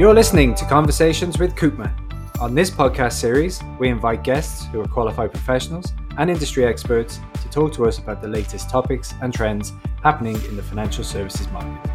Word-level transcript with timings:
You're 0.00 0.14
listening 0.14 0.54
to 0.54 0.64
Conversations 0.64 1.38
with 1.38 1.54
Koopman. 1.56 1.92
On 2.40 2.54
this 2.54 2.70
podcast 2.70 3.12
series, 3.12 3.60
we 3.78 3.90
invite 3.90 4.24
guests 4.24 4.64
who 4.64 4.80
are 4.80 4.88
qualified 4.88 5.30
professionals 5.30 5.92
and 6.16 6.30
industry 6.30 6.64
experts 6.64 7.20
to 7.42 7.50
talk 7.50 7.74
to 7.74 7.84
us 7.84 7.98
about 7.98 8.22
the 8.22 8.26
latest 8.26 8.70
topics 8.70 9.12
and 9.20 9.34
trends 9.34 9.74
happening 10.02 10.42
in 10.46 10.56
the 10.56 10.62
financial 10.62 11.04
services 11.04 11.46
market. 11.50 11.90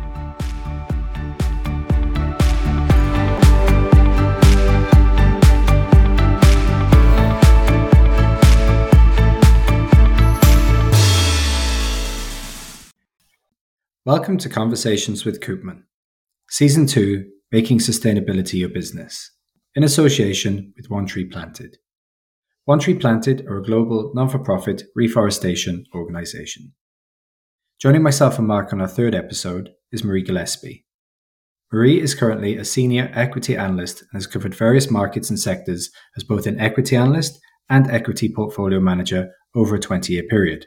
Welcome 14.06 14.38
to 14.38 14.48
Conversations 14.48 15.26
with 15.26 15.40
Koopman, 15.42 15.86
Season 16.52 16.86
2 16.86 17.32
Making 17.52 17.78
Sustainability 17.78 18.56
Your 18.56 18.70
Business, 18.70 19.32
in 19.76 19.84
association 19.84 20.74
with 20.76 20.90
One 20.90 21.06
Tree 21.06 21.26
Planted. 21.26 21.78
One 22.64 22.80
Tree 22.80 22.96
Planted 22.96 23.46
are 23.46 23.60
a 23.60 23.64
global 23.64 24.12
non 24.16 24.30
for 24.30 24.40
profit 24.40 24.82
reforestation 24.96 25.86
organisation. 25.94 26.74
Joining 27.80 28.02
myself 28.02 28.40
and 28.40 28.48
Mark 28.48 28.74
on 28.74 28.82
our 28.82 28.88
third 28.88 29.14
episode 29.14 29.70
is 29.92 30.04
Marie 30.04 30.24
Gillespie. 30.24 30.88
Marie 31.72 32.02
is 32.02 32.16
currently 32.16 32.58
a 32.58 32.66
senior 32.66 33.12
equity 33.14 33.56
analyst 33.56 34.02
and 34.02 34.14
has 34.14 34.26
covered 34.26 34.56
various 34.56 34.90
markets 34.90 35.30
and 35.30 35.40
sectors 35.40 35.92
as 36.18 36.24
both 36.24 36.48
an 36.48 36.60
equity 36.60 36.96
analyst 36.96 37.40
and 37.70 37.92
equity 37.92 38.28
portfolio 38.28 38.80
manager 38.80 39.30
over 39.54 39.76
a 39.76 39.80
20 39.80 40.12
year 40.12 40.24
period. 40.24 40.66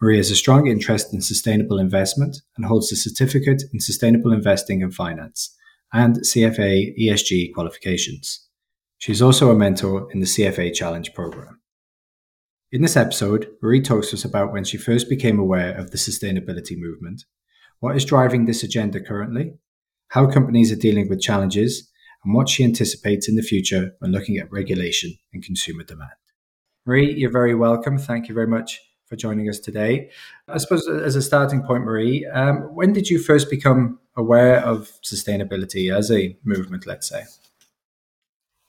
Marie 0.00 0.18
has 0.18 0.30
a 0.30 0.36
strong 0.36 0.68
interest 0.68 1.12
in 1.12 1.20
sustainable 1.20 1.80
investment 1.80 2.36
and 2.56 2.66
holds 2.66 2.92
a 2.92 2.96
certificate 2.96 3.64
in 3.72 3.80
sustainable 3.80 4.32
investing 4.32 4.80
and 4.80 4.94
finance 4.94 5.56
and 5.94 6.16
CFA 6.16 6.98
ESG 7.00 7.54
qualifications. 7.54 8.46
She 8.98 9.12
is 9.12 9.22
also 9.22 9.50
a 9.50 9.54
mentor 9.54 10.08
in 10.12 10.18
the 10.18 10.26
CFA 10.26 10.74
Challenge 10.74 11.14
program. 11.14 11.60
In 12.72 12.82
this 12.82 12.96
episode, 12.96 13.48
Marie 13.62 13.80
talks 13.80 14.10
to 14.10 14.16
us 14.16 14.24
about 14.24 14.52
when 14.52 14.64
she 14.64 14.76
first 14.76 15.08
became 15.08 15.38
aware 15.38 15.72
of 15.78 15.92
the 15.92 15.96
sustainability 15.96 16.76
movement, 16.76 17.24
what 17.78 17.96
is 17.96 18.04
driving 18.04 18.44
this 18.44 18.64
agenda 18.64 19.00
currently, 19.00 19.54
how 20.08 20.26
companies 20.26 20.72
are 20.72 20.76
dealing 20.76 21.08
with 21.08 21.20
challenges, 21.20 21.88
and 22.24 22.34
what 22.34 22.48
she 22.48 22.64
anticipates 22.64 23.28
in 23.28 23.36
the 23.36 23.42
future 23.42 23.92
when 24.00 24.10
looking 24.10 24.36
at 24.36 24.50
regulation 24.50 25.14
and 25.32 25.44
consumer 25.44 25.84
demand. 25.84 26.10
Marie, 26.84 27.14
you're 27.14 27.30
very 27.30 27.54
welcome. 27.54 27.98
Thank 27.98 28.28
you 28.28 28.34
very 28.34 28.48
much 28.48 28.80
for 29.06 29.16
joining 29.16 29.48
us 29.48 29.58
today. 29.58 30.10
I 30.48 30.58
suppose, 30.58 30.88
as 30.88 31.16
a 31.16 31.22
starting 31.22 31.62
point, 31.62 31.84
Marie, 31.84 32.26
um, 32.26 32.74
when 32.74 32.92
did 32.92 33.08
you 33.10 33.18
first 33.18 33.50
become 33.50 33.98
aware 34.16 34.60
of 34.60 34.90
sustainability 35.02 35.94
as 35.94 36.10
a 36.10 36.36
movement, 36.44 36.86
let's 36.86 37.08
say? 37.08 37.24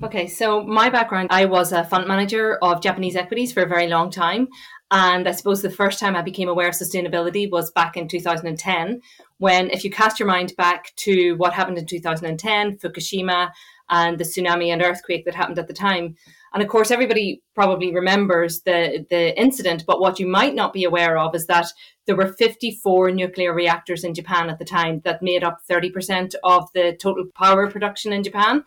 Okay, 0.04 0.28
so 0.28 0.62
my 0.62 0.90
background, 0.90 1.30
I 1.32 1.46
was 1.46 1.72
a 1.72 1.86
fund 1.86 2.06
manager 2.06 2.58
of 2.62 2.82
Japanese 2.82 3.16
equities 3.16 3.54
for 3.54 3.64
a 3.64 3.68
very 3.68 3.88
long 3.88 4.10
time. 4.10 4.50
And 4.92 5.28
I 5.28 5.32
suppose 5.32 5.62
the 5.62 5.70
first 5.70 6.00
time 6.00 6.16
I 6.16 6.22
became 6.22 6.50
aware 6.50 6.68
of 6.68 6.76
sustainability 6.76 7.50
was 7.50 7.72
back 7.72 7.98
in 7.98 8.08
2010, 8.08 9.02
when, 9.38 9.70
if 9.70 9.84
you 9.84 9.90
cast 9.90 10.20
your 10.20 10.28
mind 10.28 10.54
back 10.58 10.94
to 10.98 11.34
what 11.34 11.54
happened 11.54 11.78
in 11.78 11.86
2010, 11.86 12.78
Fukushima, 12.78 13.52
and 13.90 14.18
the 14.18 14.24
tsunami 14.24 14.68
and 14.68 14.82
earthquake 14.82 15.26
that 15.26 15.36
happened 15.36 15.60
at 15.60 15.68
the 15.68 15.74
time, 15.74 16.16
and 16.56 16.64
of 16.64 16.70
course, 16.70 16.90
everybody 16.90 17.44
probably 17.54 17.94
remembers 17.94 18.62
the, 18.62 19.06
the 19.10 19.38
incident, 19.38 19.84
but 19.86 20.00
what 20.00 20.22
you 20.22 20.26
might 20.26 20.56
not 20.56 20.72
be 20.72 20.86
aware 20.86 21.18
of 21.18 21.36
is 21.36 21.48
that 21.48 21.68
there 22.08 22.16
were 22.16 22.32
54 22.32 23.12
nuclear 23.12 23.54
reactors 23.54 24.06
in 24.06 24.14
Japan 24.14 24.50
at 24.50 24.58
the 24.58 24.64
time 24.64 25.02
that 25.04 25.22
made 25.22 25.44
up 25.44 25.60
30% 25.70 26.34
of 26.46 26.70
the 26.74 26.98
total 26.98 27.26
power 27.36 27.70
production 27.70 28.14
in 28.14 28.24
Japan. 28.24 28.64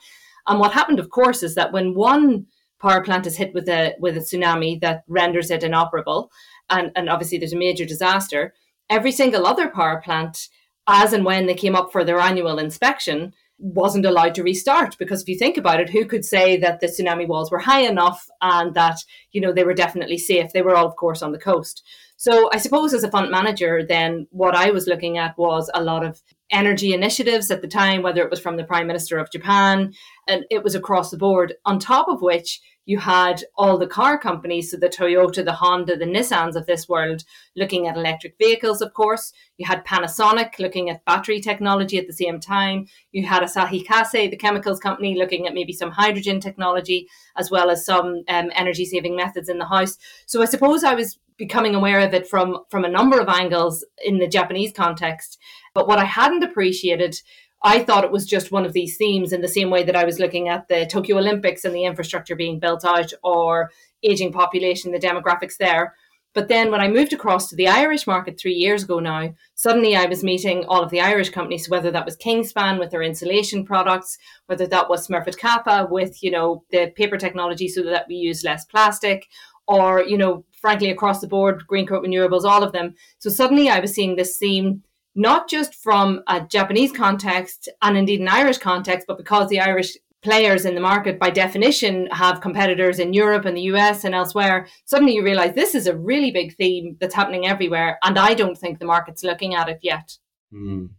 And 0.46 0.60
what 0.60 0.74
happened, 0.74 0.98
of 0.98 1.08
course, 1.08 1.42
is 1.42 1.54
that 1.54 1.72
when 1.72 1.94
one 1.94 2.48
power 2.78 3.02
plant 3.02 3.26
is 3.26 3.38
hit 3.38 3.54
with 3.54 3.66
a 3.70 3.94
with 3.98 4.18
a 4.18 4.20
tsunami 4.20 4.78
that 4.82 5.04
renders 5.08 5.50
it 5.50 5.62
inoperable, 5.62 6.30
and, 6.68 6.92
and 6.94 7.08
obviously 7.08 7.38
there's 7.38 7.54
a 7.54 7.58
major 7.58 7.86
disaster, 7.86 8.52
every 8.90 9.12
single 9.12 9.46
other 9.46 9.70
power 9.70 10.02
plant, 10.04 10.48
as 10.86 11.14
and 11.14 11.24
when 11.24 11.46
they 11.46 11.54
came 11.54 11.74
up 11.74 11.90
for 11.90 12.04
their 12.04 12.20
annual 12.20 12.58
inspection, 12.58 13.32
wasn't 13.58 14.06
allowed 14.06 14.34
to 14.36 14.42
restart 14.42 14.96
because 14.98 15.22
if 15.22 15.28
you 15.28 15.36
think 15.36 15.56
about 15.56 15.80
it 15.80 15.90
who 15.90 16.04
could 16.04 16.24
say 16.24 16.56
that 16.56 16.80
the 16.80 16.86
tsunami 16.86 17.26
walls 17.26 17.50
were 17.50 17.58
high 17.58 17.80
enough 17.80 18.26
and 18.40 18.74
that 18.74 18.98
you 19.32 19.40
know 19.40 19.52
they 19.52 19.64
were 19.64 19.74
definitely 19.74 20.18
safe? 20.18 20.52
They 20.52 20.62
were 20.62 20.76
all 20.76 20.86
of 20.86 20.96
course 20.96 21.22
on 21.22 21.32
the 21.32 21.38
coast. 21.38 21.82
So 22.16 22.50
i 22.52 22.58
suppose 22.58 22.94
as 22.94 23.04
a 23.04 23.10
fund 23.10 23.30
manager 23.30 23.84
then 23.88 24.26
what 24.30 24.54
i 24.54 24.70
was 24.70 24.86
looking 24.86 25.18
at 25.18 25.38
was 25.38 25.70
a 25.72 25.82
lot 25.82 26.04
of 26.04 26.20
energy 26.50 26.92
initiatives 26.92 27.50
at 27.50 27.62
the 27.62 27.68
time 27.68 28.02
whether 28.02 28.22
it 28.22 28.30
was 28.30 28.40
from 28.40 28.56
the 28.56 28.64
prime 28.64 28.86
minister 28.86 29.18
of 29.18 29.30
japan 29.30 29.92
and 30.26 30.44
it 30.50 30.64
was 30.64 30.74
across 30.74 31.10
the 31.10 31.18
board 31.18 31.54
on 31.64 31.78
top 31.78 32.08
of 32.08 32.22
which 32.22 32.60
you 32.88 32.98
had 32.98 33.44
all 33.54 33.76
the 33.76 33.86
car 33.86 34.18
companies, 34.18 34.70
so 34.70 34.78
the 34.78 34.88
Toyota, 34.88 35.44
the 35.44 35.52
Honda, 35.52 35.94
the 35.94 36.06
Nissans 36.06 36.56
of 36.56 36.64
this 36.64 36.88
world, 36.88 37.22
looking 37.54 37.86
at 37.86 37.98
electric 37.98 38.38
vehicles, 38.38 38.80
of 38.80 38.94
course. 38.94 39.30
You 39.58 39.66
had 39.66 39.84
Panasonic 39.84 40.58
looking 40.58 40.88
at 40.88 41.04
battery 41.04 41.38
technology 41.38 41.98
at 41.98 42.06
the 42.06 42.14
same 42.14 42.40
time. 42.40 42.86
You 43.12 43.26
had 43.26 43.42
Asahi 43.42 43.84
Kasei, 43.84 44.30
the 44.30 44.38
chemicals 44.38 44.80
company, 44.80 45.18
looking 45.18 45.46
at 45.46 45.52
maybe 45.52 45.74
some 45.74 45.90
hydrogen 45.90 46.40
technology, 46.40 47.08
as 47.36 47.50
well 47.50 47.68
as 47.68 47.84
some 47.84 48.22
um, 48.26 48.50
energy 48.54 48.86
saving 48.86 49.14
methods 49.14 49.50
in 49.50 49.58
the 49.58 49.66
house. 49.66 49.98
So 50.24 50.40
I 50.40 50.46
suppose 50.46 50.82
I 50.82 50.94
was 50.94 51.18
becoming 51.36 51.74
aware 51.74 52.00
of 52.00 52.14
it 52.14 52.26
from, 52.26 52.60
from 52.70 52.86
a 52.86 52.88
number 52.88 53.20
of 53.20 53.28
angles 53.28 53.84
in 54.02 54.16
the 54.16 54.26
Japanese 54.26 54.72
context. 54.72 55.38
But 55.74 55.86
what 55.86 55.98
I 55.98 56.04
hadn't 56.04 56.42
appreciated 56.42 57.20
I 57.62 57.82
thought 57.82 58.04
it 58.04 58.12
was 58.12 58.24
just 58.26 58.52
one 58.52 58.64
of 58.64 58.72
these 58.72 58.96
themes 58.96 59.32
in 59.32 59.40
the 59.40 59.48
same 59.48 59.70
way 59.70 59.82
that 59.82 59.96
I 59.96 60.04
was 60.04 60.20
looking 60.20 60.48
at 60.48 60.68
the 60.68 60.86
Tokyo 60.86 61.18
Olympics 61.18 61.64
and 61.64 61.74
the 61.74 61.84
infrastructure 61.84 62.36
being 62.36 62.60
built 62.60 62.84
out 62.84 63.12
or 63.22 63.70
aging 64.02 64.32
population, 64.32 64.92
the 64.92 64.98
demographics 64.98 65.56
there. 65.56 65.94
But 66.34 66.46
then 66.46 66.70
when 66.70 66.80
I 66.80 66.86
moved 66.86 67.12
across 67.12 67.48
to 67.48 67.56
the 67.56 67.66
Irish 67.66 68.06
market 68.06 68.38
three 68.38 68.54
years 68.54 68.84
ago 68.84 69.00
now, 69.00 69.34
suddenly 69.54 69.96
I 69.96 70.04
was 70.04 70.22
meeting 70.22 70.64
all 70.66 70.84
of 70.84 70.90
the 70.90 71.00
Irish 71.00 71.30
companies, 71.30 71.68
whether 71.68 71.90
that 71.90 72.04
was 72.04 72.16
Kingspan 72.16 72.78
with 72.78 72.90
their 72.90 73.02
insulation 73.02 73.64
products, 73.64 74.18
whether 74.46 74.66
that 74.68 74.88
was 74.88 75.08
Smurfit 75.08 75.36
Kappa 75.36 75.88
with, 75.90 76.22
you 76.22 76.30
know, 76.30 76.62
the 76.70 76.92
paper 76.94 77.16
technology 77.16 77.66
so 77.66 77.82
that 77.82 78.06
we 78.08 78.14
use 78.14 78.44
less 78.44 78.64
plastic, 78.66 79.26
or, 79.66 80.04
you 80.04 80.16
know, 80.16 80.44
frankly, 80.52 80.90
across 80.90 81.20
the 81.20 81.26
board, 81.26 81.64
Greencoat 81.68 82.04
Renewables, 82.04 82.44
all 82.44 82.62
of 82.62 82.72
them. 82.72 82.94
So 83.18 83.30
suddenly 83.30 83.68
I 83.68 83.80
was 83.80 83.92
seeing 83.92 84.14
this 84.14 84.36
theme 84.36 84.84
not 85.18 85.48
just 85.48 85.74
from 85.74 86.22
a 86.28 86.40
Japanese 86.40 86.92
context 86.92 87.68
and 87.82 87.98
indeed 87.98 88.20
an 88.20 88.28
Irish 88.28 88.58
context, 88.58 89.06
but 89.08 89.18
because 89.18 89.48
the 89.48 89.58
Irish 89.58 89.96
players 90.22 90.64
in 90.64 90.76
the 90.76 90.80
market 90.80 91.18
by 91.18 91.28
definition 91.28 92.06
have 92.12 92.40
competitors 92.40 93.00
in 93.00 93.12
Europe 93.12 93.44
and 93.44 93.56
the 93.56 93.62
US 93.62 94.04
and 94.04 94.14
elsewhere, 94.14 94.68
suddenly 94.84 95.14
you 95.14 95.24
realize 95.24 95.54
this 95.54 95.74
is 95.74 95.88
a 95.88 95.96
really 95.96 96.30
big 96.30 96.54
theme 96.54 96.96
that's 97.00 97.16
happening 97.16 97.48
everywhere. 97.48 97.98
And 98.04 98.16
I 98.16 98.34
don't 98.34 98.56
think 98.56 98.78
the 98.78 98.84
market's 98.84 99.24
looking 99.24 99.56
at 99.56 99.68
it 99.68 99.80
yet. 99.82 100.16
Mm. 100.54 100.90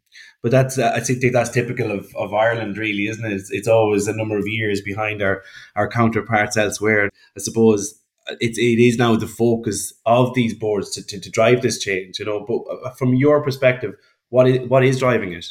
But 0.43 0.51
that's 0.51 0.77
uh, 0.77 0.91
I 0.93 0.99
think 0.99 1.21
that's 1.31 1.49
typical 1.49 1.89
of, 1.89 2.13
of 2.15 2.33
Ireland, 2.33 2.77
really, 2.77 3.07
isn't 3.07 3.25
it? 3.25 3.33
It's, 3.33 3.51
it's 3.51 3.67
always 3.69 4.07
a 4.07 4.15
number 4.15 4.37
of 4.37 4.47
years 4.47 4.81
behind 4.81 5.21
our, 5.21 5.43
our 5.77 5.89
counterparts 5.89 6.57
elsewhere. 6.57 7.09
I 7.37 7.39
suppose 7.39 7.99
it's 8.39 8.57
it 8.57 8.79
is 8.79 8.97
now 8.97 9.15
the 9.15 9.27
focus 9.27 9.93
of 10.05 10.33
these 10.33 10.53
boards 10.53 10.91
to, 10.91 11.05
to, 11.05 11.19
to 11.19 11.29
drive 11.29 11.61
this 11.61 11.79
change, 11.79 12.19
you 12.19 12.25
know. 12.25 12.45
But 12.47 12.61
uh, 12.71 12.91
from 12.91 13.15
your 13.15 13.43
perspective, 13.43 13.95
what 14.29 14.47
is 14.47 14.67
what 14.67 14.83
is 14.83 14.99
driving 14.99 15.33
it? 15.33 15.47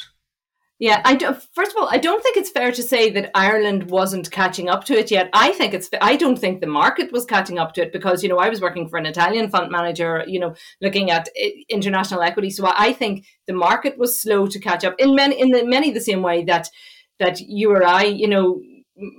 Yeah, 0.81 1.03
I 1.05 1.16
do, 1.16 1.34
first 1.55 1.72
of 1.72 1.83
all, 1.83 1.89
I 1.91 1.99
don't 1.99 2.22
think 2.22 2.37
it's 2.37 2.50
fair 2.50 2.71
to 2.71 2.83
say 2.84 3.11
that 3.11 3.33
Ireland 3.34 3.91
wasn't 3.91 4.31
catching 4.31 4.69
up 4.69 4.84
to 4.84 4.97
it 4.97 5.11
yet. 5.11 5.28
I 5.33 5.50
think 5.50 5.75
it's 5.75 5.91
I 6.00 6.15
don't 6.15 6.39
think 6.39 6.61
the 6.61 6.69
market 6.69 7.11
was 7.11 7.25
catching 7.25 7.59
up 7.59 7.75
to 7.75 7.83
it 7.83 7.93
because 7.93 8.22
you 8.22 8.28
know 8.28 8.39
I 8.39 8.49
was 8.49 8.61
working 8.61 8.89
for 8.89 8.97
an 8.97 9.06
Italian 9.06 9.50
fund 9.50 9.72
manager, 9.72 10.22
you 10.28 10.39
know, 10.39 10.55
looking 10.81 11.10
at 11.10 11.28
eh, 11.36 11.51
international 11.69 12.22
equity. 12.22 12.51
So 12.51 12.71
I 12.72 12.92
think 12.92 13.27
the 13.48 13.54
market 13.54 13.98
was 13.98 14.22
slow 14.22 14.47
to 14.47 14.60
catch 14.60 14.84
up 14.84 14.95
in 15.01 15.16
many 15.16 15.41
in 15.41 15.51
the, 15.51 15.65
many 15.65 15.91
the 15.91 16.01
same 16.01 16.22
way 16.22 16.45
that 16.45 16.69
that 17.19 17.41
you 17.41 17.72
or 17.72 17.84
I, 17.84 18.04
you 18.04 18.28
know, 18.28 18.60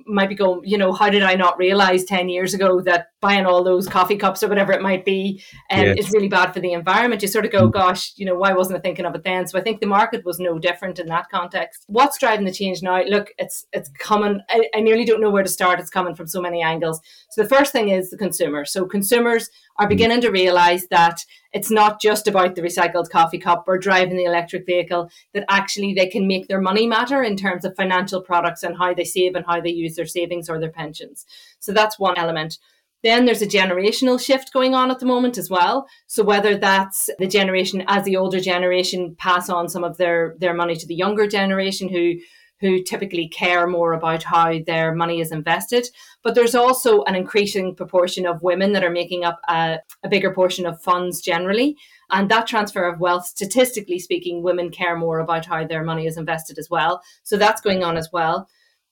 might 0.05 0.29
be 0.29 0.35
going, 0.35 0.61
you 0.63 0.77
know, 0.77 0.93
how 0.93 1.09
did 1.09 1.23
I 1.23 1.35
not 1.35 1.57
realize 1.57 2.03
10 2.05 2.29
years 2.29 2.53
ago 2.53 2.81
that 2.81 3.07
buying 3.21 3.45
all 3.45 3.63
those 3.63 3.87
coffee 3.87 4.15
cups 4.15 4.41
or 4.41 4.47
whatever 4.47 4.71
it 4.71 4.81
might 4.81 5.03
be 5.03 5.43
um, 5.71 5.81
yes. 5.81 5.97
is 5.97 6.11
really 6.11 6.29
bad 6.29 6.53
for 6.53 6.59
the 6.59 6.73
environment? 6.73 7.21
You 7.21 7.27
sort 7.27 7.45
of 7.45 7.51
go, 7.51 7.67
mm. 7.67 7.71
gosh, 7.71 8.13
you 8.15 8.25
know, 8.25 8.35
why 8.35 8.53
wasn't 8.53 8.77
I 8.77 8.81
thinking 8.81 9.05
of 9.05 9.15
it 9.15 9.23
then? 9.23 9.47
So 9.47 9.59
I 9.59 9.61
think 9.61 9.81
the 9.81 9.87
market 9.87 10.23
was 10.25 10.39
no 10.39 10.57
different 10.57 10.99
in 10.99 11.07
that 11.07 11.29
context. 11.29 11.83
What's 11.87 12.17
driving 12.17 12.45
the 12.45 12.51
change 12.51 12.81
now? 12.81 13.03
Look, 13.03 13.33
it's 13.37 13.65
it's 13.73 13.89
coming. 13.99 14.41
I, 14.49 14.69
I 14.75 14.79
nearly 14.79 15.05
don't 15.05 15.21
know 15.21 15.29
where 15.29 15.43
to 15.43 15.49
start. 15.49 15.79
It's 15.79 15.89
coming 15.89 16.15
from 16.15 16.27
so 16.27 16.41
many 16.41 16.61
angles. 16.61 17.01
So 17.29 17.43
the 17.43 17.49
first 17.49 17.71
thing 17.71 17.89
is 17.89 18.09
the 18.09 18.17
consumer. 18.17 18.65
So 18.65 18.85
consumers 18.85 19.49
are 19.77 19.85
mm. 19.85 19.89
beginning 19.89 20.21
to 20.21 20.29
realize 20.29 20.87
that 20.87 21.25
it's 21.51 21.71
not 21.71 21.99
just 21.99 22.27
about 22.27 22.55
the 22.55 22.61
recycled 22.61 23.09
coffee 23.09 23.39
cup 23.39 23.63
or 23.67 23.77
driving 23.77 24.17
the 24.17 24.25
electric 24.25 24.65
vehicle, 24.65 25.09
that 25.33 25.45
actually 25.49 25.93
they 25.93 26.07
can 26.07 26.27
make 26.27 26.47
their 26.47 26.61
money 26.61 26.87
matter 26.87 27.23
in 27.23 27.35
terms 27.35 27.65
of 27.65 27.75
financial 27.75 28.21
products 28.21 28.61
and 28.61 28.77
how 28.77 28.93
they 28.93 29.03
save 29.03 29.35
and 29.35 29.45
how 29.45 29.59
they 29.59 29.71
use 29.71 29.95
their 29.95 30.05
savings 30.05 30.47
or 30.47 30.59
their 30.59 30.71
pensions. 30.71 31.25
So 31.59 31.73
that's 31.73 31.97
one 31.97 32.17
element. 32.17 32.59
Then 33.03 33.25
there's 33.25 33.41
a 33.41 33.47
generational 33.47 34.19
shift 34.19 34.51
going 34.51 34.75
on 34.75 34.91
at 34.91 34.99
the 34.99 35.05
moment 35.05 35.37
as 35.37 35.49
well. 35.49 35.87
So 36.07 36.23
whether 36.23 36.57
that's 36.57 37.09
the 37.17 37.27
generation 37.27 37.83
as 37.87 38.03
the 38.03 38.17
older 38.17 38.39
generation 38.39 39.15
pass 39.17 39.49
on 39.49 39.69
some 39.69 39.83
of 39.83 39.97
their, 39.97 40.35
their 40.39 40.53
money 40.53 40.75
to 40.75 40.87
the 40.87 40.95
younger 40.95 41.27
generation 41.27 41.89
who 41.89 42.15
who 42.61 42.83
typically 42.83 43.27
care 43.27 43.67
more 43.67 43.93
about 43.93 44.23
how 44.23 44.59
their 44.65 44.93
money 44.93 45.21
is 45.21 45.31
invested. 45.31 45.87
But 46.23 46.35
there's 46.35 46.55
also 46.55 47.03
an 47.03 47.15
increasing 47.15 47.75
proportion 47.75 48.25
of 48.25 48.43
women 48.43 48.73
that 48.73 48.83
are 48.83 48.89
making 48.89 49.23
up 49.23 49.39
a, 49.47 49.77
a 50.03 50.09
bigger 50.09 50.33
portion 50.33 50.65
of 50.65 50.81
funds 50.81 51.21
generally. 51.21 51.77
And 52.09 52.29
that 52.29 52.47
transfer 52.47 52.85
of 52.85 52.99
wealth, 52.99 53.25
statistically 53.25 53.99
speaking, 53.99 54.43
women 54.43 54.71
care 54.71 54.97
more 54.97 55.19
about 55.19 55.45
how 55.45 55.65
their 55.65 55.83
money 55.83 56.05
is 56.05 56.17
invested 56.17 56.57
as 56.57 56.69
well. 56.69 57.01
So 57.23 57.37
that's 57.37 57.61
going 57.61 57.83
on 57.83 57.95
as 57.95 58.09
well. 58.11 58.49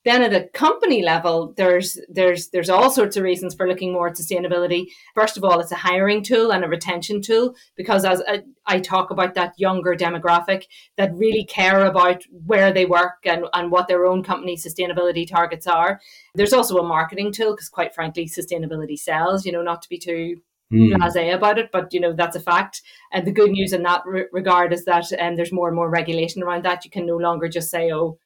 Then 0.07 0.23
at 0.23 0.33
a 0.33 0.47
company 0.53 1.03
level, 1.03 1.53
there's 1.57 1.99
there's 2.07 2.47
there's 2.51 2.69
all 2.69 2.89
sorts 2.89 3.17
of 3.17 3.23
reasons 3.23 3.53
for 3.53 3.67
looking 3.67 3.91
more 3.91 4.07
at 4.07 4.15
sustainability. 4.15 4.85
First 5.13 5.35
of 5.35 5.43
all, 5.43 5.59
it's 5.59 5.73
a 5.73 5.75
hiring 5.75 6.23
tool 6.23 6.53
and 6.53 6.63
a 6.63 6.69
retention 6.69 7.21
tool 7.21 7.55
because 7.75 8.05
as 8.05 8.23
I, 8.25 8.43
I 8.65 8.79
talk 8.79 9.11
about 9.11 9.33
that 9.33 9.55
younger 9.57 9.95
demographic 9.95 10.63
that 10.95 11.13
really 11.13 11.43
care 11.43 11.85
about 11.85 12.23
where 12.45 12.71
they 12.71 12.85
work 12.85 13.17
and, 13.25 13.47
and 13.53 13.69
what 13.69 13.89
their 13.89 14.05
own 14.05 14.23
company 14.23 14.55
sustainability 14.55 15.27
targets 15.27 15.67
are. 15.67 15.99
There's 16.35 16.53
also 16.53 16.77
a 16.77 16.87
marketing 16.87 17.33
tool 17.33 17.51
because 17.51 17.67
quite 17.67 17.93
frankly, 17.93 18.29
sustainability 18.29 18.97
sells, 18.97 19.45
you 19.45 19.51
know, 19.51 19.61
not 19.61 19.81
to 19.81 19.89
be 19.89 19.99
too 19.99 20.37
mm. 20.71 20.93
blasé 20.93 21.35
about 21.35 21.59
it, 21.59 21.69
but 21.73 21.93
you 21.93 21.99
know 21.99 22.13
that's 22.13 22.37
a 22.37 22.39
fact. 22.39 22.81
And 23.11 23.27
the 23.27 23.33
good 23.33 23.51
news 23.51 23.73
in 23.73 23.83
that 23.83 24.03
re- 24.05 24.27
regard 24.31 24.71
is 24.71 24.85
that 24.85 25.11
um, 25.19 25.35
there's 25.35 25.51
more 25.51 25.67
and 25.67 25.75
more 25.75 25.89
regulation 25.89 26.43
around 26.43 26.63
that. 26.63 26.85
You 26.85 26.91
can 26.91 27.05
no 27.05 27.17
longer 27.17 27.49
just 27.49 27.69
say, 27.69 27.91
"Oh, 27.91 28.19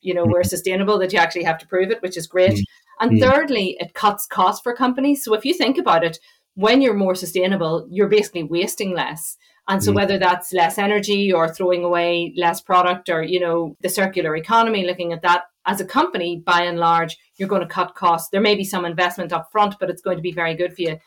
you 0.00 0.14
know, 0.14 0.24
we're 0.24 0.40
mm-hmm. 0.40 0.48
sustainable, 0.48 0.98
that 0.98 1.12
you 1.12 1.18
actually 1.18 1.44
have 1.44 1.58
to 1.58 1.66
prove 1.66 1.90
it, 1.90 2.02
which 2.02 2.16
is 2.16 2.26
great. 2.26 2.52
Mm-hmm. 2.52 3.02
And 3.04 3.10
mm-hmm. 3.12 3.30
thirdly, 3.30 3.76
it 3.78 3.94
cuts 3.94 4.26
costs 4.26 4.62
for 4.62 4.74
companies. 4.74 5.24
So 5.24 5.34
if 5.34 5.44
you 5.44 5.54
think 5.54 5.78
about 5.78 6.04
it, 6.04 6.18
when 6.54 6.80
you're 6.80 6.94
more 6.94 7.14
sustainable, 7.14 7.86
you're 7.90 8.08
basically 8.08 8.44
wasting 8.44 8.94
less. 8.94 9.36
And 9.68 9.82
so 9.82 9.92
whether 9.92 10.16
that's 10.16 10.52
less 10.52 10.78
energy 10.78 11.32
or 11.32 11.52
throwing 11.52 11.82
away 11.82 12.32
less 12.36 12.60
product 12.60 13.08
or, 13.08 13.22
you 13.22 13.40
know, 13.40 13.76
the 13.80 13.88
circular 13.88 14.36
economy, 14.36 14.86
looking 14.86 15.12
at 15.12 15.22
that 15.22 15.42
as 15.66 15.80
a 15.80 15.84
company, 15.84 16.40
by 16.46 16.62
and 16.62 16.78
large, 16.78 17.18
you're 17.36 17.48
going 17.48 17.62
to 17.62 17.66
cut 17.66 17.96
costs. 17.96 18.30
There 18.30 18.40
may 18.40 18.54
be 18.54 18.62
some 18.62 18.84
investment 18.84 19.32
up 19.32 19.50
front, 19.50 19.74
but 19.80 19.90
it's 19.90 20.02
going 20.02 20.16
to 20.16 20.22
be 20.22 20.32
very 20.32 20.54
good 20.54 20.72
for 20.72 20.82
you. 20.82 20.98